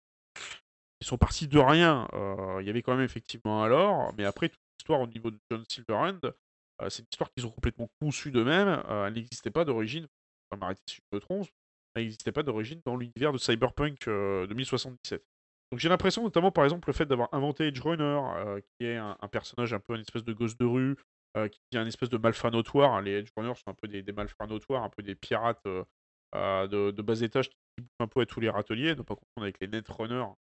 [1.02, 2.08] Ils sont partis de rien.
[2.14, 5.32] Euh, il y avait quand même effectivement un lore, mais après, toute l'histoire au niveau
[5.32, 8.84] de John Silverhand, euh, c'est une histoire qu'ils ont complètement conçue d'eux-mêmes.
[8.89, 10.08] Euh, elle n'existait pas d'origine,
[10.52, 11.47] va m'arrêter si je me trompe,
[11.95, 15.24] elle n'existait pas d'origine dans l'univers de Cyberpunk 2077.
[15.72, 18.20] Donc j'ai l'impression, notamment par exemple, le fait d'avoir inventé Edge Runner,
[18.62, 20.95] qui est un, personnage un peu une espèce de gosse de rue,
[21.36, 23.01] qui est un espèce de malfrat notoire.
[23.01, 26.91] Les Edge Runners sont un peu des, des malfrats notoires, un peu des pirates de,
[26.91, 29.59] de, bas étage qui bouffent un peu à tous les râteliers, ne pas confondre avec
[29.59, 30.34] les Netrunners,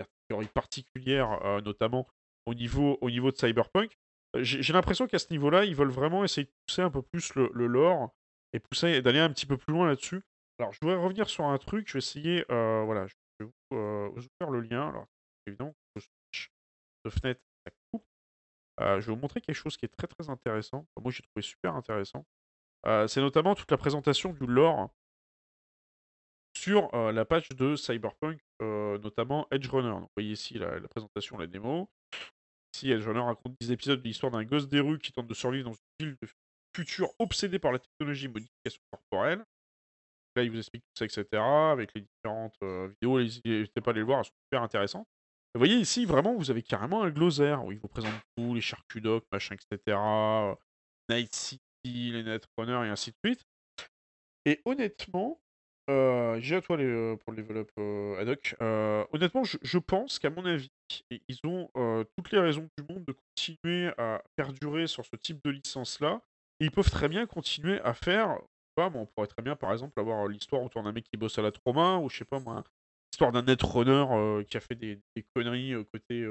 [0.00, 2.06] catégorie particulière, euh, notamment
[2.46, 3.96] au niveau, au niveau de Cyberpunk.
[4.36, 7.34] Euh, j'ai l'impression qu'à ce niveau-là, ils veulent vraiment essayer de pousser un peu plus
[7.34, 8.14] le, lore
[8.52, 10.22] et pousser d'aller un petit peu plus loin là-dessus.
[10.58, 11.88] Alors, je voudrais revenir sur un truc.
[11.88, 12.44] Je vais essayer.
[12.50, 14.88] Euh, voilà, je vais vous, ouvrir le lien.
[14.88, 15.06] Alors,
[15.46, 16.50] évidemment, je switch
[17.04, 17.40] de fenêtre.
[18.80, 20.86] Je vais vous montrer quelque chose qui est très très intéressant.
[21.00, 22.24] moi, j'ai trouvé super intéressant.
[23.06, 24.90] c'est notamment toute la présentation du lore
[26.56, 29.92] sur la page de Cyberpunk, notamment Edge Runner.
[29.92, 31.88] vous voyez ici la, présentation, la démo.
[32.74, 35.34] Ici, Edge Runner raconte 10 épisodes de l'histoire d'un gosse des rues qui tente de
[35.34, 36.16] survivre dans une ville
[36.76, 39.44] futur obsédé par la technologie modification corporelle.
[40.36, 41.42] Là, il vous explique tout ça, etc.
[41.72, 43.20] Avec les différentes vidéos.
[43.20, 45.08] N'hésitez pas à aller le voir, elles sont super intéressantes.
[45.54, 48.60] Vous voyez ici, vraiment, vous avez carrément un glossaire où il vous présente tout, les
[48.60, 49.98] charcudocs, machin, etc.
[51.08, 53.44] Night City, les Netrunners et ainsi de suite.
[54.46, 55.40] Et honnêtement,
[55.88, 57.66] j'ai à toi les, pour le develop
[58.20, 58.54] ad hoc.
[59.12, 60.70] honnêtement, je, pense qu'à mon avis,
[61.10, 61.68] ils ont
[62.16, 66.20] toutes les raisons du monde de continuer à perdurer sur ce type de licence-là.
[66.60, 68.38] Ils peuvent très bien continuer à faire.
[68.76, 71.50] on pourrait très bien, par exemple, avoir l'histoire autour d'un mec qui bosse à la
[71.50, 72.62] trauma, ou je sais pas moi,
[73.20, 74.98] l'histoire d'un netrunner qui a fait des,
[75.34, 76.26] conneries côté,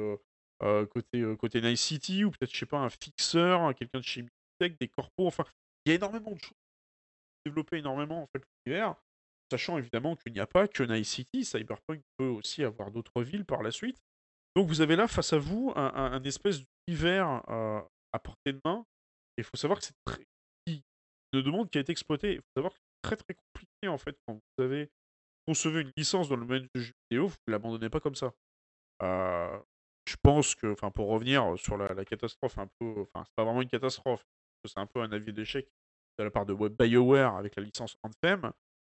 [0.90, 4.26] côté, côté Night City, ou peut-être, je sais pas, un fixeur, quelqu'un de chez
[4.60, 5.28] Tech, des corpos.
[5.28, 5.46] Enfin,
[5.86, 6.58] il y a énormément de choses.
[7.46, 8.96] Développer énormément, en fait, l'univers.
[9.52, 13.46] Sachant évidemment qu'il n'y a pas que Night City, Cyberpunk peut aussi avoir d'autres villes
[13.46, 13.98] par la suite.
[14.56, 17.82] Donc vous avez là face à vous un, espèce d'univers euh,
[18.14, 18.86] à portée de main.
[19.38, 20.26] Et il faut savoir que c'est très.
[20.68, 22.34] Une demande qui a été exploitée.
[22.34, 24.90] Il faut savoir que c'est très très compliqué en fait quand vous avez
[25.50, 28.32] concevé une licence dans le domaine du jeu vidéo, vous ne l'abandonnez pas comme ça.
[29.02, 29.60] Euh,
[30.08, 33.64] je pense que, enfin, pour revenir sur la, catastrophe un peu, enfin, c'est pas vraiment
[33.64, 34.24] une catastrophe,
[34.64, 35.68] c'est un peu un avis d'échec
[36.20, 38.52] de la part de BioWare avec la licence Anthem.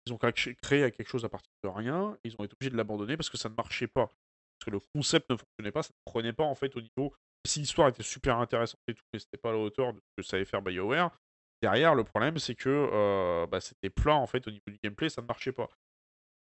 [0.05, 3.17] Ils ont créé quelque chose à partir de rien, ils ont été obligés de l'abandonner
[3.17, 4.07] parce que ça ne marchait pas.
[4.07, 7.15] Parce que le concept ne fonctionnait pas, ça ne prenait pas en fait au niveau.
[7.47, 10.23] Si l'histoire était super intéressante et tout, mais c'était pas à la hauteur de ce
[10.23, 11.17] que savait faire BioWare,
[11.63, 15.09] derrière le problème c'est que euh, bah, c'était plat en fait au niveau du gameplay,
[15.09, 15.71] ça ne marchait pas.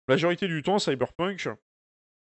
[0.09, 1.49] La majorité du temps, Cyberpunk,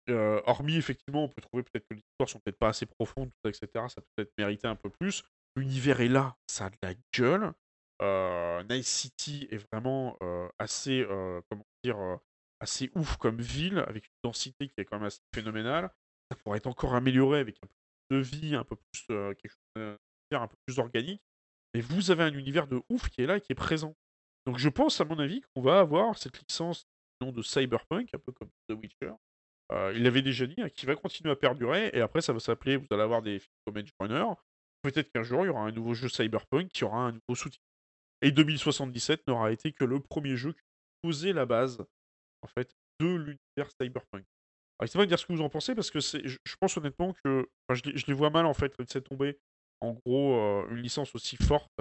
[0.10, 3.32] euh, hormis effectivement, on peut trouver peut-être que les histoires sont peut-être pas assez profondes,
[3.46, 3.68] etc.
[3.88, 5.24] Ça peut peut-être mériter un peu plus.
[5.56, 7.52] L'univers est là, ça a de la gueule.
[8.02, 11.98] Euh, nice City est vraiment euh, assez, euh, comment dire,
[12.60, 15.90] assez ouf comme ville, avec une densité qui est quand même assez phénoménale.
[16.30, 17.74] Ça pourrait être encore amélioré avec un peu
[18.10, 19.98] plus de vie, un peu plus, quelque chose,
[20.32, 21.22] un peu plus organique.
[21.74, 23.96] Mais vous avez un univers de ouf qui est là qui est présent.
[24.46, 26.86] Donc je pense, à mon avis, qu'on va avoir cette licence
[27.32, 29.14] de Cyberpunk, un peu comme The Witcher.
[29.94, 32.78] il l'avait déjà dit, hein, qui va continuer à perdurer, et après ça va s'appeler,
[32.78, 34.26] vous allez avoir des films comme Edge Runner.
[34.82, 37.62] Peut-être qu'un jour il y aura un nouveau jeu Cyberpunk qui aura un nouveau soutien.
[38.22, 40.64] Et 2077 n'aura été que le premier jeu qui
[41.02, 41.84] posait la base,
[42.42, 44.26] en fait, de l'univers Cyberpunk.
[44.80, 46.78] Alors, c'est pas de dire ce que vous en pensez, parce que c'est, je, pense
[46.78, 49.38] honnêtement que je, les, vois mal, en fait, laisser tomber,
[49.82, 51.72] en gros, euh, une licence aussi forte,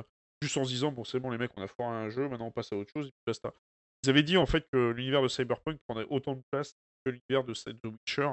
[0.43, 2.47] juste en se disant, bon, c'est bon, les mecs, on a foiré un jeu, maintenant
[2.47, 3.55] on passe à autre chose, et puis basta.
[4.03, 6.75] Ils avaient dit, en fait, que l'univers de Cyberpunk prendrait autant de place
[7.05, 8.31] que l'univers de The Witcher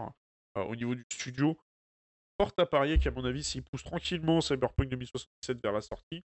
[0.57, 1.57] euh, au niveau du studio.
[2.37, 6.23] Porte à parier qu'à mon avis, s'ils poussent tranquillement Cyberpunk 2077 vers la sortie,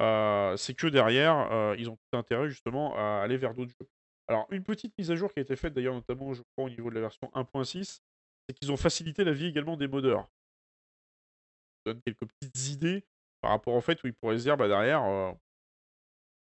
[0.00, 3.88] euh, c'est que derrière, euh, ils ont tout intérêt justement à aller vers d'autres jeux.
[4.28, 6.70] Alors, une petite mise à jour qui a été faite d'ailleurs, notamment, je crois, au
[6.70, 8.00] niveau de la version 1.6,
[8.48, 10.28] c'est qu'ils ont facilité la vie également des modeurs.
[11.84, 13.04] Ça donne quelques petites idées
[13.40, 15.02] par rapport au fait où ils pourraient se dire, bah derrière,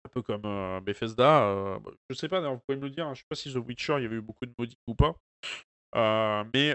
[0.07, 0.43] un peu comme
[0.85, 3.53] Bethesda, bah, je sais pas, vous pouvez me le dire, hein, je sais pas si
[3.53, 5.15] The Witcher, il y avait eu beaucoup de modding ou pas.
[6.55, 6.75] mais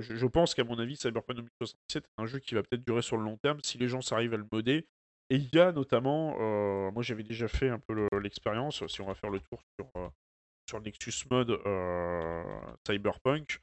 [0.00, 3.02] je, je, pense qu'à mon avis, Cyberpunk 2077 est un jeu qui va peut-être durer
[3.02, 4.86] sur le long terme si les gens s'arrivent à le modder
[5.30, 9.06] et il y a notamment, euh, moi j'avais déjà fait un peu l'expérience, si on
[9.06, 10.08] va faire le tour sur, euh,
[10.68, 12.42] sur Nexus Mode euh,
[12.86, 13.60] Cyberpunk,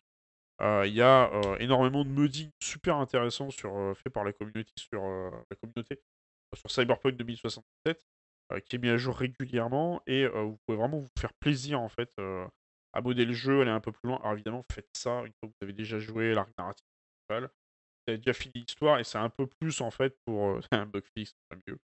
[0.62, 1.30] il y a
[1.60, 6.02] énormément de modding super intéressant sur, fait par la communauté sur, la communauté,
[6.56, 8.06] sur Cyberpunk 2067,
[8.62, 12.14] qui est mis à jour régulièrement, et vous pouvez vraiment vous faire plaisir en fait
[12.94, 14.20] à modder le jeu, aller un peu plus loin.
[14.22, 16.86] Alors évidemment, faites ça une fois que vous avez déjà joué l'arc narratif
[17.28, 17.50] principal
[18.06, 20.50] t'as déjà fini l'histoire et c'est un peu plus en fait pour.
[20.50, 21.80] Euh, un bug fix, c'est mieux.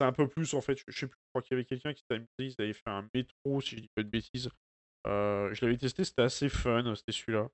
[0.00, 1.92] C'est un peu plus en fait, je, sais plus, je crois qu'il y avait quelqu'un
[1.92, 4.50] qui t'avait ils avaient fait un métro, si je dis pas de bêtises.
[5.06, 7.48] Euh, je l'avais testé, c'était assez fun, c'était celui-là.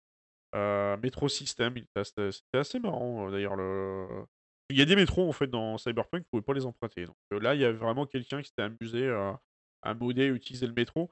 [0.54, 3.56] Euh, métro System, c'était assez marrant d'ailleurs.
[3.56, 4.24] Le...
[4.70, 7.06] Il y a des métros en fait dans Cyberpunk, vous pouvez pas les emprunter.
[7.06, 9.40] Donc là, il y a vraiment quelqu'un qui s'était amusé à,
[9.82, 11.10] à modder, à utiliser le métro.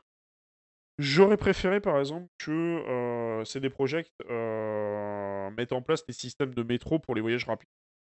[0.98, 6.62] J'aurais préféré, par exemple, que euh, CD Projekt euh, mettent en place des systèmes de
[6.62, 7.68] métro pour les voyages rapides.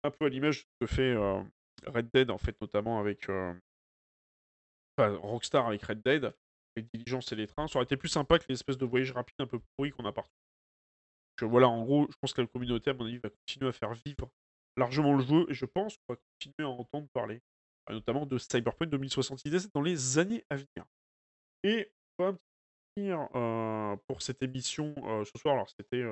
[0.04, 1.42] Un peu à l'image de ce que fait euh,
[1.86, 3.30] Red Dead, en fait, notamment avec.
[4.98, 6.34] Enfin, Rockstar avec Red Dead,
[6.76, 7.66] les diligences et les trains.
[7.66, 10.04] Ça aurait été plus sympa que les espèces de voyages rapides un peu pourris qu'on
[10.04, 10.32] a partout.
[11.42, 13.92] Voilà, en gros, je pense que la communauté, à mon avis, va continuer à faire
[13.92, 14.30] vivre
[14.76, 17.40] largement le jeu et je pense qu'on va continuer à entendre parler,
[17.90, 20.86] notamment de Cyberpunk 2077 dans les années à venir.
[21.62, 23.10] Et un petit
[24.06, 25.54] pour cette émission ce soir.
[25.54, 26.04] Alors, c'était.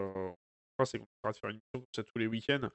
[0.84, 2.68] c'est qu'on essaiera de faire une émission comme ça tous les week-ends.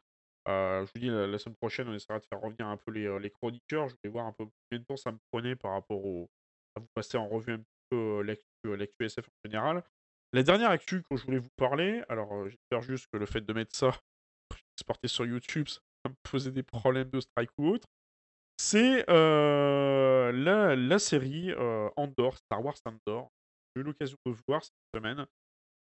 [0.48, 3.30] je vous dis, la, semaine prochaine, on essaiera de faire revenir un peu les, les
[3.30, 3.90] chroniqueurs.
[3.90, 6.30] Je vais voir un peu combien de temps ça me prenait par rapport au,
[6.76, 9.84] à vous passer en revue un peu l'actu SF en général.
[10.32, 13.54] La dernière actu que je voulais vous parler, alors j'espère juste que le fait de
[13.54, 13.92] mettre ça
[14.80, 17.88] exporté sur YouTube, ça va me poser des problèmes de strike ou autre.
[18.58, 23.30] C'est euh, la, la série euh, Andor, Star Wars Andor.
[23.76, 25.26] J'ai eu l'occasion de voir cette semaine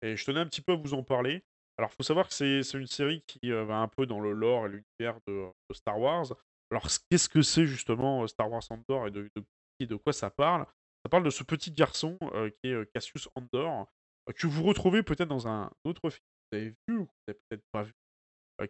[0.01, 1.43] et je tenais un petit peu à vous en parler.
[1.77, 4.19] Alors, il faut savoir que c'est c'est une série qui euh, va un peu dans
[4.19, 6.27] le lore et l'univers de, de Star Wars.
[6.69, 9.43] Alors, qu'est-ce que c'est justement euh, Star Wars Andor et de, de,
[9.79, 10.65] et de quoi ça parle?
[11.03, 13.87] Ça parle de ce petit garçon euh, qui est Cassius Andor,
[14.35, 17.23] que vous retrouvez peut-être dans un autre film que vous avez vu ou que vous
[17.27, 17.93] n'avez peut-être pas vu,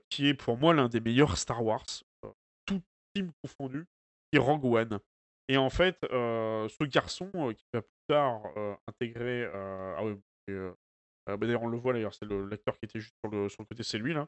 [0.10, 1.86] qui est pour moi l'un des meilleurs Star Wars,
[2.26, 2.30] euh,
[2.66, 2.82] tout
[3.16, 3.86] film confondu,
[4.32, 5.00] qui est Rogue.
[5.50, 9.44] Et en fait, euh, ce garçon euh, qui va plus tard euh, intégrer...
[9.44, 10.04] euh, ah
[10.50, 10.74] euh,
[11.30, 13.62] euh, bah, d'ailleurs, on le voit d'ailleurs, c'est l'acteur qui était juste sur le, sur
[13.62, 14.28] le côté, c'est lui là.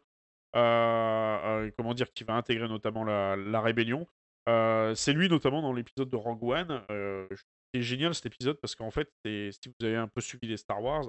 [0.55, 4.05] Euh, euh, comment dire, qui va intégrer notamment la, la rébellion.
[4.49, 6.53] Euh, c'est lui notamment dans l'épisode de Rogue.
[6.91, 7.27] Euh,
[7.73, 10.83] c'est génial cet épisode parce qu'en fait, si vous avez un peu suivi les Star
[10.83, 11.05] Wars,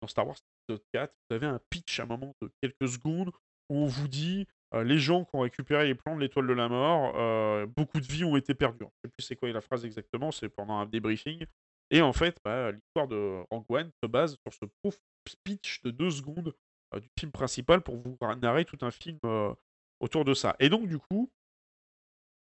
[0.00, 0.36] dans Star Wars
[0.68, 3.30] épisode 4, vous avez un pitch à un moment de quelques secondes
[3.68, 6.68] où on vous dit les gens qui ont récupéré les plans de l'étoile de la
[6.68, 8.84] mort, beaucoup de vies ont été perdues.
[8.84, 11.44] Je sais plus c'est quoi la phrase exactement, c'est pendant un débriefing.
[11.90, 14.98] Et en fait, bah, l'histoire de One se base sur ce pauvre
[15.44, 16.54] pitch de deux secondes
[16.94, 19.18] du film principal pour vous narrer tout un film
[20.00, 20.54] autour de ça.
[20.58, 21.30] Et donc, du coup,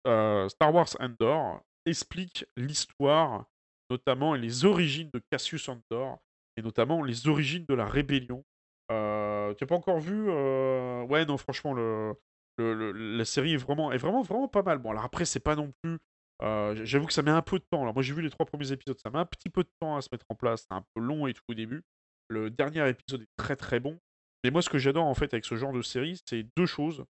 [0.06, 3.46] Star Wars Andor explique l'histoire,
[3.90, 6.20] notamment les origines de Cassius Andor,
[6.58, 8.46] et notamment les origines de la rébellion.
[8.92, 12.16] Euh, tu n'as pas encore vu euh, Ouais, non, franchement, le,
[12.58, 14.78] la série est vraiment, est vraiment, vraiment pas mal.
[14.80, 15.98] Bon, alors après, c'est pas non plus.
[16.42, 17.82] euh, J'avoue que ça met un peu de temps.
[17.82, 19.96] Alors, moi, j'ai vu les trois premiers épisodes, ça met un petit peu de temps
[19.98, 20.66] à se mettre en place.
[20.70, 21.84] C'est un peu long et tout au début.
[22.30, 24.00] Le dernier épisode est très très bon.
[24.44, 27.04] Mais moi, ce que j'adore en fait avec ce genre de série, c'est deux choses.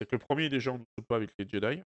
[0.00, 1.82] C'est que le premier, déjà, on ne saute pas avec les Jedi.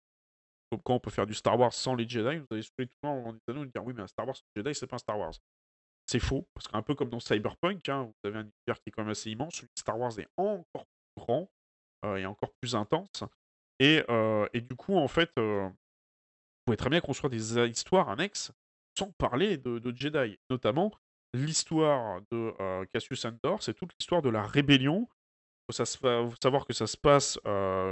[0.72, 2.96] Comme quand on peut faire du Star Wars sans les Jedi, vous allez sauter tout
[3.04, 4.96] le temps en disant nous dire oui, mais un Star Wars sans Jedi, c'est pas
[4.96, 5.34] un Star Wars.
[6.14, 8.92] C'est faux, parce qu'un peu comme dans Cyberpunk, hein, vous avez un univers qui est
[8.92, 11.50] quand même assez immense, celui Star Wars est encore plus grand
[12.06, 13.24] euh, et encore plus intense.
[13.80, 18.10] Et, euh, et du coup, en fait, euh, vous pouvez très bien construire des histoires
[18.10, 18.52] annexes
[18.96, 20.38] sans parler de, Jedi.
[20.52, 20.92] Notamment,
[21.34, 25.08] l'histoire de Cassius Andor, c'est toute l'histoire de la rébellion.
[25.68, 27.40] Il faut, faut savoir que ça se passe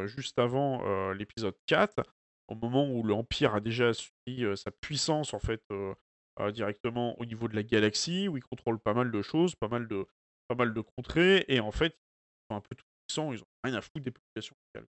[0.06, 2.04] juste avant l'épisode 4,
[2.50, 3.94] au moment où l'Empire a déjà
[4.30, 5.64] euh, sa puissance en fait
[6.40, 9.68] euh, directement au niveau de la galaxie, où il contrôle pas mal de choses, pas
[9.68, 10.06] mal de,
[10.48, 13.48] pas mal de contrées, et en fait, ils sont un peu tout puissants, ils ont
[13.64, 14.88] rien à foutre des populations locales.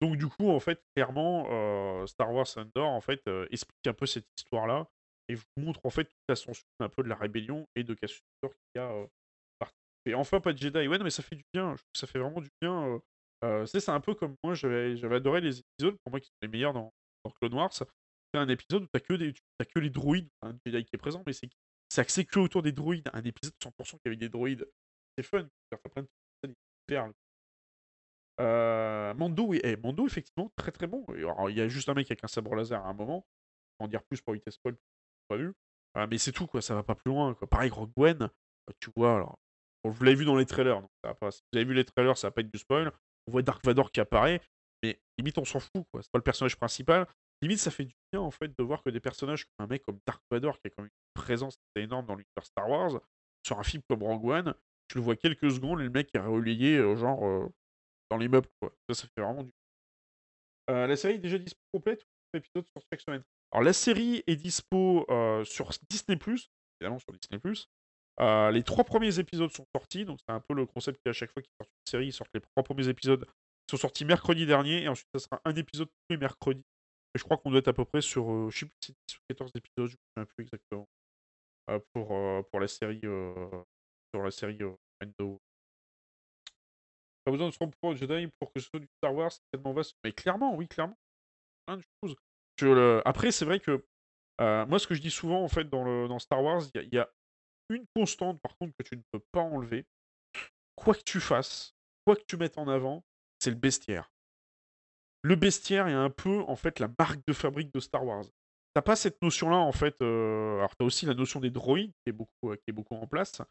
[0.00, 3.92] Donc du coup, en fait, clairement, euh, Star Wars Andor, en fait, euh, explique un
[3.92, 4.88] peu cette histoire-là,
[5.28, 8.22] et vous montre en fait toute l'ascension un peu de la rébellion et de Cassius
[8.42, 9.06] qui a
[9.58, 10.14] participé.
[10.14, 13.00] Enfin, pas de Jedi, ouais, mais ça fait du bien, ça fait vraiment du bien.
[13.66, 16.48] c'est un peu comme moi, j'avais j'avais adoré les épisodes, pour moi qui sont les
[16.48, 16.90] meilleurs dans,
[17.24, 17.70] dans Clone Wars.
[18.34, 21.22] Un épisode où t'as que, des, t'as que les droïdes, un Jedi qui est présent,
[21.26, 23.08] mais c'est axé que autour des droïdes.
[23.12, 24.68] Un épisode 100% qui avait des droïdes.
[25.16, 25.48] C'est fun,
[25.92, 26.02] plein
[26.44, 26.54] de
[26.86, 27.12] perles.
[28.40, 31.04] Euh, Mando, oui, eh, Mando, effectivement, très très bon.
[31.14, 33.26] Et Il y a juste un mec avec un sabre laser à un moment.
[33.80, 34.76] En dire plus pour éviter spoil,
[35.28, 35.52] pas vu.
[35.96, 37.34] Euh, mais c'est tout, quoi, ça va pas plus loin.
[37.34, 37.48] Quoi.
[37.48, 39.38] Pareil, Rogue One, euh, tu vois, alors,
[39.82, 41.84] bon, vous l'avez vu dans les trailers, ça va pas, si vous avez vu les
[41.84, 42.92] trailers, ça va pas être du spoil.
[43.26, 44.40] On voit Dark Vador qui apparaît,
[44.82, 46.02] mais limite on s'en fout, quoi.
[46.02, 47.06] C'est pas le personnage principal.
[47.42, 49.82] Limite, ça fait du bien en fait de voir que des personnages comme un mec
[49.82, 53.00] comme Dark Vador, qui a quand même une présence énorme dans l'univers Star Wars,
[53.46, 54.54] sur un film comme Rogue One,
[54.88, 57.48] tu le vois quelques secondes et le mec est relayé, euh, genre, euh,
[58.10, 58.72] dans l'immeuble, quoi.
[58.90, 59.52] Ça, fait vraiment du
[60.70, 63.24] euh, la série est déjà dispo complète, épisode sur chaque semaine?
[63.50, 66.16] Alors la série est dispo euh, sur Disney+,
[66.80, 67.40] évidemment sur Disney+.
[68.52, 71.42] Les trois premiers épisodes sont sortis, donc c'est un peu le concept qu'à chaque fois
[71.42, 74.84] qu'il sort une série, ils sortent les trois premiers épisodes qui sont sortis mercredi dernier,
[74.84, 76.64] et ensuite ça sera un épisode tous les mercredis.
[77.14, 78.94] Je crois qu'on doit être à peu près sur, euh, je sais plus si c'est
[79.08, 80.88] 10 ou 14 épisodes, je ne souviens plus exactement,
[81.70, 84.58] euh, pour, euh, pour la série, sur la série
[85.00, 85.40] Mando.
[87.24, 89.42] Pas besoin de se rendre pour Jedi pour que ce soit du Star Wars, c'est
[89.52, 89.94] tellement vaste.
[90.04, 90.96] Mais clairement, oui, clairement.
[91.66, 92.16] Plein de choses.
[93.04, 93.84] Après, c'est vrai que
[94.38, 96.08] moi, ce que je dis souvent, en fait, dans, le...
[96.08, 97.10] dans Star Wars, il y, y a
[97.68, 99.84] une constante, par contre, que tu ne peux pas enlever.
[100.76, 101.74] Quoi que tu fasses,
[102.06, 103.04] quoi que tu mettes en avant,
[103.38, 104.10] c'est le bestiaire.
[105.22, 108.24] Le bestiaire est un peu, en fait, la marque de fabrique de Star Wars.
[108.74, 109.96] T'as pas cette notion-là, en fait.
[110.00, 112.94] euh, Alors, t'as aussi la notion des droïdes qui est beaucoup, euh, qui est beaucoup
[112.94, 113.42] en place.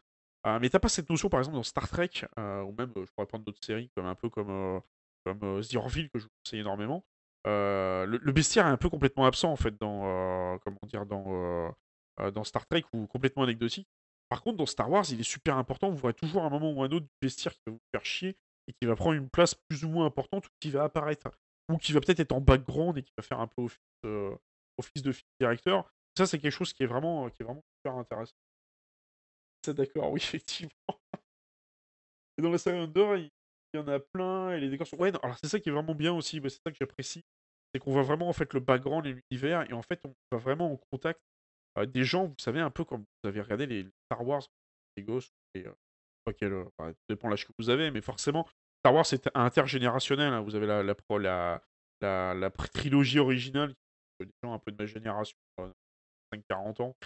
[0.46, 3.10] Euh, mais t'as pas cette notion, par exemple, dans Star Trek, euh, ou même, je
[3.14, 4.80] pourrais prendre d'autres séries, comme un peu comme,
[5.24, 7.04] comme The Orville, que je vous conseille énormément.
[7.44, 11.74] Le, bestiaire est un peu complètement absent, en fait, dans, comment dire, dans,
[12.32, 13.86] dans Star Trek, ou complètement anecdotique.
[14.30, 15.90] Par contre, dans Star Wars, il est super important.
[15.90, 18.38] Vous verrez toujours un moment ou un autre du bestiaire qui va vous faire chier
[18.68, 21.30] et qui va prendre une place plus ou moins importante ou qui va apparaître
[21.70, 24.36] ou qui va peut-être être en background et qui va faire un peu office, euh,
[24.78, 25.90] office de directeur.
[26.16, 28.34] Ça, c'est quelque chose qui est vraiment, qui est vraiment super intéressant.
[29.64, 30.72] C'est d'accord, oui, effectivement.
[32.38, 33.30] Et dans la série Under, il
[33.74, 34.96] y en a plein et les décors sont.
[34.96, 37.22] Ouais, non, alors c'est ça qui est vraiment bien aussi, c'est ça que j'apprécie.
[37.72, 40.38] c'est qu'on voit vraiment en fait le background et l'univers et en fait on va
[40.38, 41.20] vraiment en contact
[41.76, 44.42] avec des gens, vous savez un peu comme vous avez regardé les Star Wars,
[44.96, 45.64] les gosses et
[46.24, 48.48] pas quel, enfin, ça dépend l'âge que vous avez, mais forcément
[48.80, 50.40] Star Wars c'est intergénérationnel, hein.
[50.40, 51.62] Vous avez la la la
[52.00, 53.74] la la trilogie originale,
[54.20, 55.36] des gens un peu de ma génération,
[56.32, 56.96] 5-40 ans,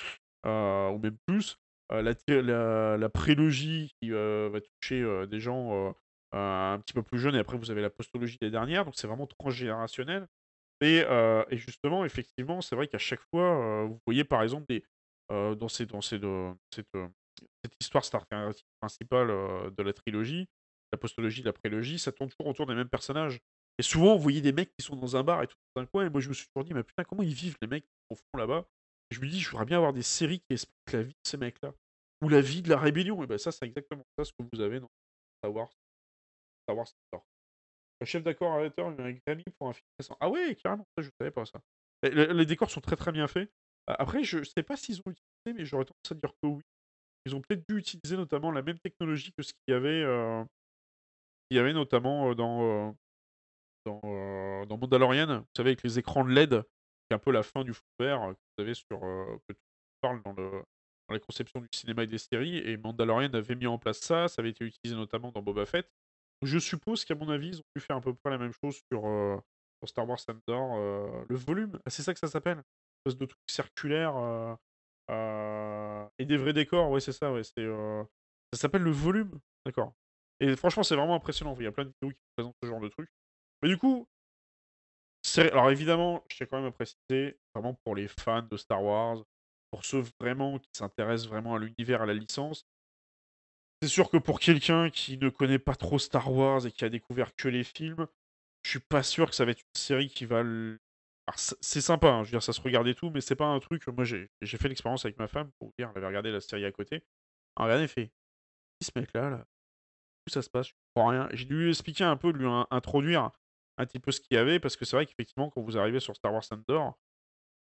[0.47, 1.59] heu, ou même plus.
[1.93, 5.95] Heu, la prélogie qui, va toucher, des gens,
[6.33, 9.07] un petit peu plus jeunes et après vous avez la postologie des dernières, donc c'est
[9.07, 10.27] vraiment transgénérationnel
[10.81, 11.05] et
[11.57, 14.73] justement effectivement, c'est vrai qu'à chaque fois, vous voyez par exemple
[15.31, 16.25] dans ces dans cette,
[16.73, 18.27] cette histoire Star
[18.81, 20.49] principale, de la trilogie,
[20.95, 23.41] la postologie, la prélogie, ça tourne toujours autour des mêmes personnages
[23.79, 25.87] et souvent vous voyez des mecs qui sont dans un bar et tout dans un
[25.87, 27.87] coin et moi je me suis toujours dit: «Mais putain comment ils vivent les mecs
[28.11, 28.67] au fond là-bas?»
[29.11, 31.37] je me dis: «Je voudrais bien avoir des séries qui expliquent la vie de ces
[31.37, 31.75] mecs-là
[32.23, 34.61] ou la vie de la rébellion» et bah, ça c'est exactement ça ce que vous
[34.61, 34.91] avez dans
[35.43, 35.71] Star Wars
[36.65, 36.89] Star Wars
[38.01, 40.17] le chef décorateur avec Grammy pour un film récent.
[40.21, 41.61] Ah ouais, carrément, ça je savais pas ça.
[42.03, 43.51] Les décors sont très, très bien faits.
[43.87, 46.63] A après je sais pas s'ils ont utilisé, mais j'aurais tendance à dire que oui.
[47.27, 50.45] Ils ont peut-être dû utiliser notamment la même technologie que ce qu'il y avait, heu,
[51.49, 52.97] qu'il y avait notamment, dans,
[53.87, 55.41] dans, dans Mandalorian.
[55.41, 57.83] Vous savez avec les écrans de LED, qui est un peu la fin du fond
[57.99, 59.61] vert, que vous avez sur, que tu
[60.01, 60.63] parles dans le
[61.09, 64.27] dans la conception du cinéma et des séries et Mandalorian avait mis en place ça,
[64.27, 65.87] ça avait été utilisé notamment dans Boba Fett.
[66.41, 68.81] Je suppose qu'à mon avis, ils ont pu faire à peu près la même chose
[68.91, 69.03] sur,
[69.85, 70.79] Star Wars Andor,
[71.29, 72.63] le volume, ah c'est ça que ça s'appelle?
[73.05, 74.17] Espèce de truc circulaire,
[75.11, 77.67] heu et des vrais décors, ouais c'est ça, ouais, c'est,
[78.55, 79.39] ça s'appelle le volume?
[79.67, 79.93] D'accord
[80.41, 81.57] et franchement c'est vraiment impressionnant.
[81.59, 83.09] Il y a plein de vidéos qui présentent ce genre de truc.
[83.63, 84.07] Mais du coup
[85.39, 89.25] alors évidemment, je tiens quand même à préciser, vraiment pour les fans de Star Wars,
[89.71, 92.65] pour ceux vraiment qui s'intéressent vraiment à l'univers, à la licence
[93.83, 96.89] c'est sûr que pour quelqu'un qui ne connaît pas trop Star Wars et qui a
[96.89, 98.07] découvert que les films,
[98.65, 100.43] je suis pas sûr que ça va être une série qui va
[101.61, 103.59] c'est sympa, hein, je veux dire ça se regarde et tout, mais c'est pas un
[103.61, 106.65] truc moi j'ai fait l'expérience avec ma femme pour dire, elle avait regardé la série
[106.67, 107.03] à côté.
[107.57, 108.09] Regardé, elle fait:
[108.81, 109.47] «Qui ce mec-là, là?
[110.29, 110.69] Ça se passe?
[110.69, 113.31] Je comprends rien» j'ai dû lui expliquer un peu, lui in introduire
[113.77, 116.01] un petit peu ce qu'il y avait parce que c'est vrai qu'effectivement quand vous arrivez
[116.01, 116.99] sur Star Wars Andor,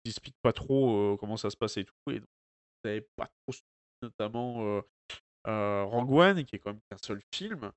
[0.03, 3.27] ils expliquent pas trop, comment ça se passe et tout et donc vous savez pas
[3.27, 3.57] trop
[4.01, 4.81] notamment,
[5.45, 7.71] Rogue One qui est quand même qu'un seul film,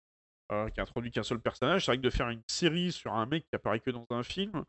[0.74, 1.84] qui introduit qu'un seul personnage.
[1.84, 4.22] C'est vrai que de faire une série sur un mec qui apparaît que dans un
[4.22, 4.64] film,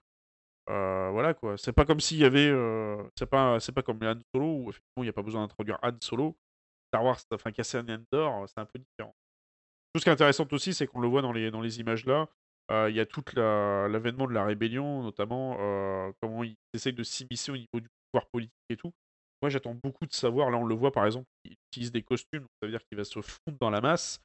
[0.67, 1.57] voilà quoi.
[1.57, 2.51] C'est pas comme s'il y avait,
[3.17, 5.79] c'est pas c'est pas comme Han Solo où effectivement il y a pas besoin d'introduire
[5.83, 6.37] Han Solo.
[6.89, 9.15] Star Wars, enfin Cassian Andor, c'est un peu différent.
[9.95, 12.27] Chose qui est intéressante aussi, c'est qu'on le voit dans les images là,
[12.71, 16.93] heu, il y a toute la l'avènement de la rébellion notamment, heu, comment ils essayent
[16.93, 18.91] de s'immiscer au niveau du pouvoir politique et tout.
[19.43, 22.41] Moi j'attends beaucoup de savoir, là on le voit par exemple, il utilise des costumes,
[22.59, 24.19] ça veut dire qu'il va se fondre dans la masse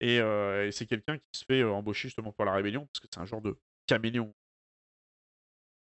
[0.00, 3.20] et et c'est quelqu'un qui se fait, embaucher justement par la rébellion parce que c'est
[3.20, 3.56] un genre de
[3.86, 4.34] caméléon.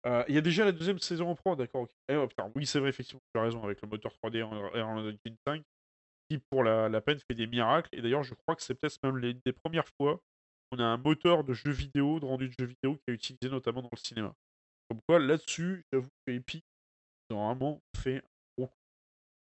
[0.05, 1.87] Il y a déjà la 2e saison en prod, d'accord.
[2.09, 4.99] Eh oh oui c'est vrai effectivement, tu as raison avec le moteur 3D en Unreal
[4.99, 5.63] Engine 5
[6.29, 9.17] qui pour la peine fait des miracles et d'ailleurs je crois que c'est peut-être même
[9.17, 10.21] l'une des 1res fois
[10.71, 13.49] qu'on a un moteur de jeu vidéo, de rendu de jeu vidéo qui est utilisé
[13.49, 14.35] notamment dans le cinéma.
[14.89, 16.65] Comme quoi là-dessus, j'avoue que Epic,
[17.29, 18.21] ils ont vraiment fait un
[18.65, 18.71] gros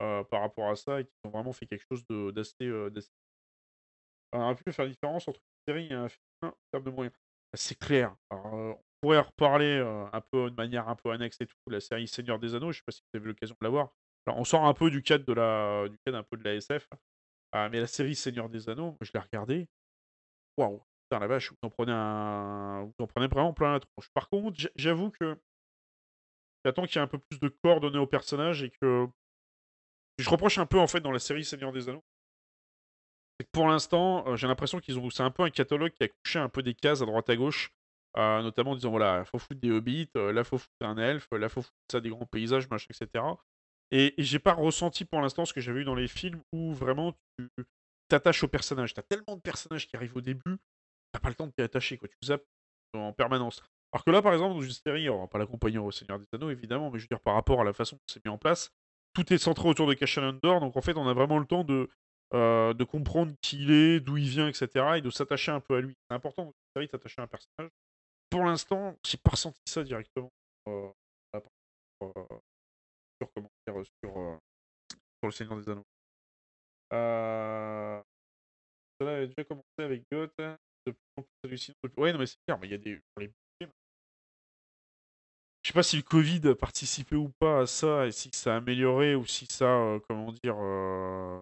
[0.03, 3.09] heu, par rapport à ça et qu'ils ont vraiment fait quelque chose d'assez, d'assez
[4.33, 6.89] on aurait pu faire la différence entre une série et un film en termes de
[6.91, 7.15] moyens.
[7.53, 8.15] C'est clair.
[8.31, 8.37] Heu,
[8.73, 12.07] on pourrait reparler, heu, un peu de manière un peu annexe et tout, la série
[12.07, 13.93] Seigneur des Anneaux, je sais pas si vous avez l'occasion de la voir?
[14.35, 16.87] On sort un peu du cadre de la du cadre un peu de la SF,
[17.53, 19.67] ah mais la série Seigneur des Anneaux, je l'ai regardée,
[20.57, 20.81] waouh!
[21.09, 24.09] Putain la vache, vous en prenez un vous en prenez vraiment plein la tronche.
[24.13, 25.37] Par contre, j'a j'avoue que
[26.65, 29.07] j'attends qu'il y ait un peu plus de corps donné aux personnages et que
[30.19, 32.03] je reproche un peu en fait dans la série Seigneur des Anneaux
[33.39, 36.03] c'est que pour l'instant, heu, j'ai l'impression qu'ils ont c'est un peu un catalogue qui
[36.03, 37.71] a coché un peu des cases à droite à gauche,
[38.17, 41.27] heu, notamment en disant voilà, faut foutre des hobbits, heu, là faut foutre un elfe,
[41.31, 43.37] là faut foutre ça des grands paysages, machin et cetera
[43.91, 47.13] et j'ai pas ressenti pour l'instant ce que j'avais eu dans les films où vraiment
[47.39, 47.49] tu
[48.09, 48.93] t'attaches aux personnages.
[48.93, 51.51] Tu as tellement de personnages qui arrivent au début, tu as pas le temps de
[51.51, 52.45] t'y attacher quoi, tu zappes
[52.93, 53.61] en permanence.
[53.93, 56.19] Alors que là, par exemple, dans une série, on va pas la comparer au Seigneur
[56.19, 58.31] des Anneaux évidemment, mais je veux dire par rapport à la façon dont c'est mis
[58.31, 58.71] en place,
[59.13, 61.89] tout est centré autour de Andor, donc en fait, on a vraiment le temps de,
[62.33, 65.59] heu, de comprendre qui il est, d'où il vient et cetera et de s'attacher un
[65.59, 65.95] peu à lui.
[66.09, 67.71] C'est important dans une série de s'attacher à un personnage.
[68.29, 70.31] Pour l'instant, j'ai pas ressenti ça directement,
[70.67, 70.91] heu,
[73.21, 73.51] sur comment?
[73.73, 74.37] Sur, heu,
[75.19, 75.85] sur le Seigneur des Anneaux.
[76.91, 78.03] Heu,
[78.99, 82.37] cela avait déjà commencé avec GOT, de plus en plus hallucinant ouais non mais c'est
[82.47, 83.33] clair, mais il y a des les
[85.63, 88.53] je sais pas si le covid a participé ou pas à ça et si ça
[88.53, 90.55] a amélioré ou si ça, heu, comment dire?
[90.57, 91.41] Heu,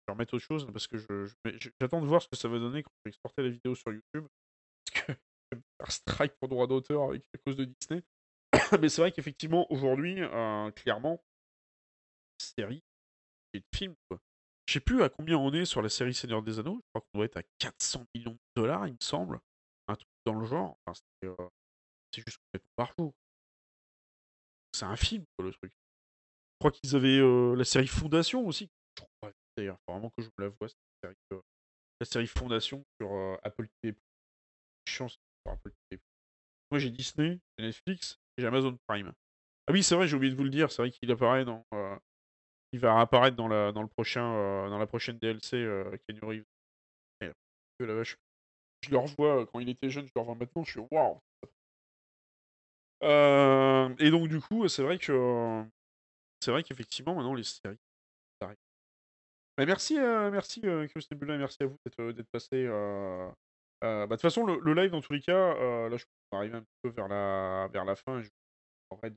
[0.00, 2.48] je vais remettre autre chose parce que je je j'attends de voir ce que ça
[2.48, 4.26] va donner quand je vais exporter la vidéo sur YouTube
[4.92, 5.12] parce que
[5.52, 8.02] je vais faire strike pour droit d'auteur avec à cause de Disney.
[8.80, 11.22] Mais c'est vrai qu'effectivement, aujourd'hui, euh, clairement,
[12.40, 12.82] série
[13.52, 13.94] et de films.
[14.66, 16.76] Je sais plus à combien on est sur la série Seigneur des Anneaux.
[16.76, 19.40] Je crois qu'on doit être à 400 millions de dollars, il me semble.
[19.88, 20.76] Un truc dans le genre.
[20.86, 21.48] Enfin, c'est, euh,
[22.14, 22.38] juste
[22.76, 23.12] par jour.
[24.72, 25.72] C'est un film, quoi, le truc.
[25.72, 28.68] Je crois qu'ils avaient euh, la série Fondation aussi.
[29.56, 31.40] D'ailleurs, vraiment que je me la vois, cette série, euh,
[32.00, 33.10] la série Fondation sur
[33.42, 33.98] Apple TV.
[34.88, 36.00] Chance sur Apple TV.
[36.70, 39.12] Moi j'ai Disney, Netflix et j'ai Amazon Prime.
[39.66, 41.64] Ah oui, c'est vrai, j'ai oublié de vous le dire, c'est vrai qu'il apparaît dans.
[42.78, 46.44] Va apparaître dans la, dans le prochain, euh, dans la prochaine DLC euh, Keanu
[47.80, 48.18] la vache.
[48.82, 51.18] Je le revois euh, quand il était jeune, je le revois maintenant, je suis waouh.
[53.02, 55.64] Euh, et donc du coup, c'est vrai que
[56.40, 57.78] c'est vrai qu'effectivement maintenant les séries.
[58.40, 58.56] ça arrive.
[59.58, 60.60] Mais merci, merci
[61.10, 61.76] Nebula, merci à vous
[62.12, 62.66] d'être passé.
[63.80, 65.54] bah, de toute façon, le, live dans tous les cas,
[65.88, 68.22] là je peux arriver un petit peu vers la vers la fin.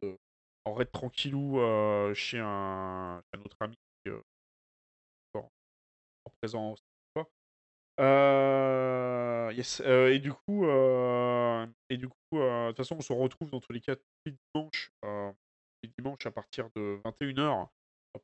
[0.04, 0.18] euh,
[0.66, 4.22] en raid tranquillou euh, chez un, autre ami euh,
[5.34, 5.40] en,
[6.26, 6.76] en présent.
[8.00, 10.66] Euh, yes, euh, et du coup,
[11.90, 14.36] et du coup, de toute façon, on se retrouve dans tous les cas tous les
[15.98, 17.68] dimanches, à partir de 21h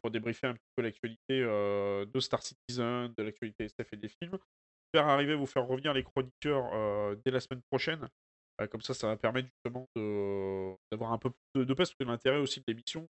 [0.01, 4.39] pour débriefer un petit peu l'actualité de Star Citizen, de l'actualité SF et des films.
[4.95, 8.09] Faire arriver, vous faire revenir les chroniqueurs dès la semaine prochaine.
[8.61, 9.87] Euh, comme ça, ça va permettre justement
[10.91, 13.07] d'avoir un peu plus de, de parce que l'intérêt aussi de l'émission,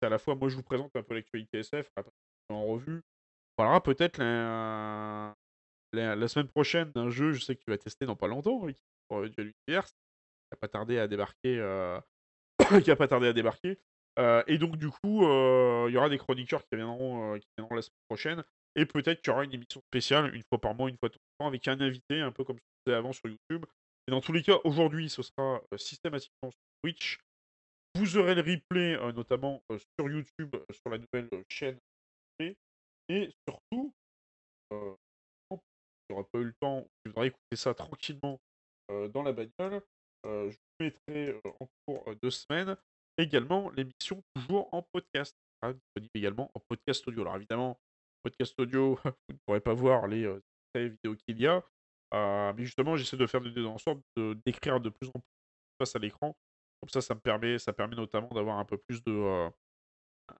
[0.00, 1.90] c'est à la fois, moi je vous présente un peu l'actualité SF,
[2.50, 3.02] en revue.
[3.56, 5.34] On parlera peut-être la,
[6.28, 8.66] semaine prochaine d'un jeu, je sais que tu vas tester dans pas longtemps,
[9.12, 11.58] euh, Duel Universe, qui n'a pas tardé à débarquer.
[11.58, 12.00] euh,
[12.84, 13.78] qui a pas tardé à débarquer.
[14.18, 17.82] Euh, et donc, du coup, euh, il y aura des chroniqueurs qui viendront, qui la
[17.82, 18.44] semaine prochaine.
[18.76, 21.18] Et peut-être qu'il y aura une émission spéciale, une fois par mois, une fois temps
[21.38, 23.66] en temps, avec un invité, un peu comme ce qu'on faisait avant sur YouTube.
[24.10, 27.20] Et dans tous les cas, aujourd'hui, ce sera systématiquement sur Twitch.
[27.94, 31.78] Vous aurez le replay, notamment sur YouTube, sur la nouvelle chaîne.
[32.40, 33.94] Et surtout,
[34.72, 34.94] euh,
[35.52, 35.60] si vous
[36.10, 38.40] n'aurez pas eu le temps, vous voudrez écouter ça tranquillement
[38.88, 39.80] dans la bagnole,
[40.24, 42.76] je vous mettrai en cours deux semaines
[43.16, 45.36] également l'émission toujours en podcast.
[45.62, 47.22] disponible également en podcast audio.
[47.22, 47.78] Alors évidemment,
[48.24, 50.42] podcast audio, vous ne pourrez pas voir les euh,
[50.74, 51.64] extraits vidéo qu'il y a.
[52.14, 55.22] euh, mais justement, j'essaie de faire de, en sorte de d'écrire de plus en plus
[55.78, 56.36] face à l'écran.
[56.80, 59.50] Comme ça, ça me permet, ça permet notamment d'avoir un peu plus de, euh,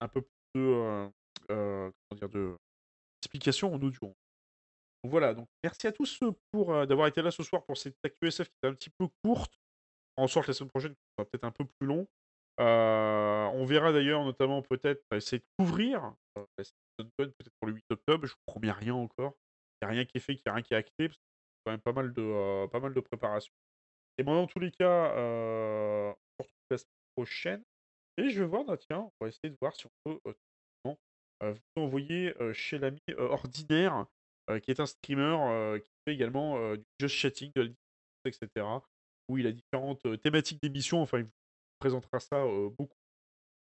[0.00, 1.08] un peu plus de, euh,
[1.50, 2.56] euh, comment dire, de
[3.22, 4.14] explications en audio.
[5.02, 7.96] Donc voilà, donc merci à tous euh, pour d'avoir été là ce soir pour cette
[8.04, 9.58] actu SF qui est un petit peu courte.
[10.16, 12.06] En sorte, la semaine prochaine, ça sera peut-être un peu plus long.
[12.58, 18.26] On verra d'ailleurs, notamment peut-être, essayer de couvrir peut-être pour le 8 octobre.
[18.26, 19.34] Je vous promets rien encore.
[19.80, 21.10] Il n'y a rien qui est fait, il n'y a rien qui est acté.
[21.64, 23.52] Quand même pas mal de, pas mal de préparation.
[24.18, 27.62] Et bon, dans tous les cas, on se retrouve la semaine prochaine.
[28.16, 30.20] Et je vais voir, bah, tiens, on va essayer de voir si on peut
[30.84, 34.06] vous envoyer chez l'ami Ordinaire,
[34.62, 37.70] qui est un streamer qui fait également du just chatting, de la
[38.24, 38.66] etc.
[39.28, 41.00] Où il a différentes thématiques d'émission.
[41.00, 41.30] Enfin, il vous
[41.78, 42.44] présentera ça
[42.78, 42.96] beaucoup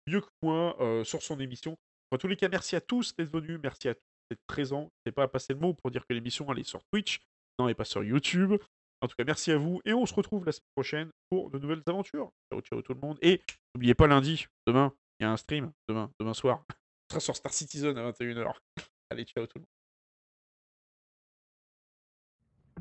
[0.08, 1.78] mieux que moi sur son émission.
[2.12, 4.84] En tous les cas, merci à tous d'être venus, merci à tous d'être présents.
[4.84, 7.20] N'hésitez pas à passer le mot pour dire que l'émission elle est sur Twitch,
[7.60, 8.54] non, et pas sur YouTube.
[9.02, 11.60] En tout cas, merci à vous et on se retrouve la semaine prochaine pour de
[11.60, 12.32] nouvelles aventures.
[12.52, 13.18] Ciao, ciao tout le monde.
[13.22, 13.42] Et
[13.76, 16.64] n'oubliez pas lundi, demain, il y a un stream, demain, demain soir.
[17.10, 18.54] Ce sera sur Star Citizen à 21h.
[19.10, 19.66] Allez, ciao tout le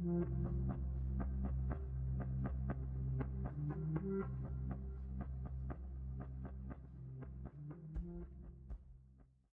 [0.04, 0.55] monde.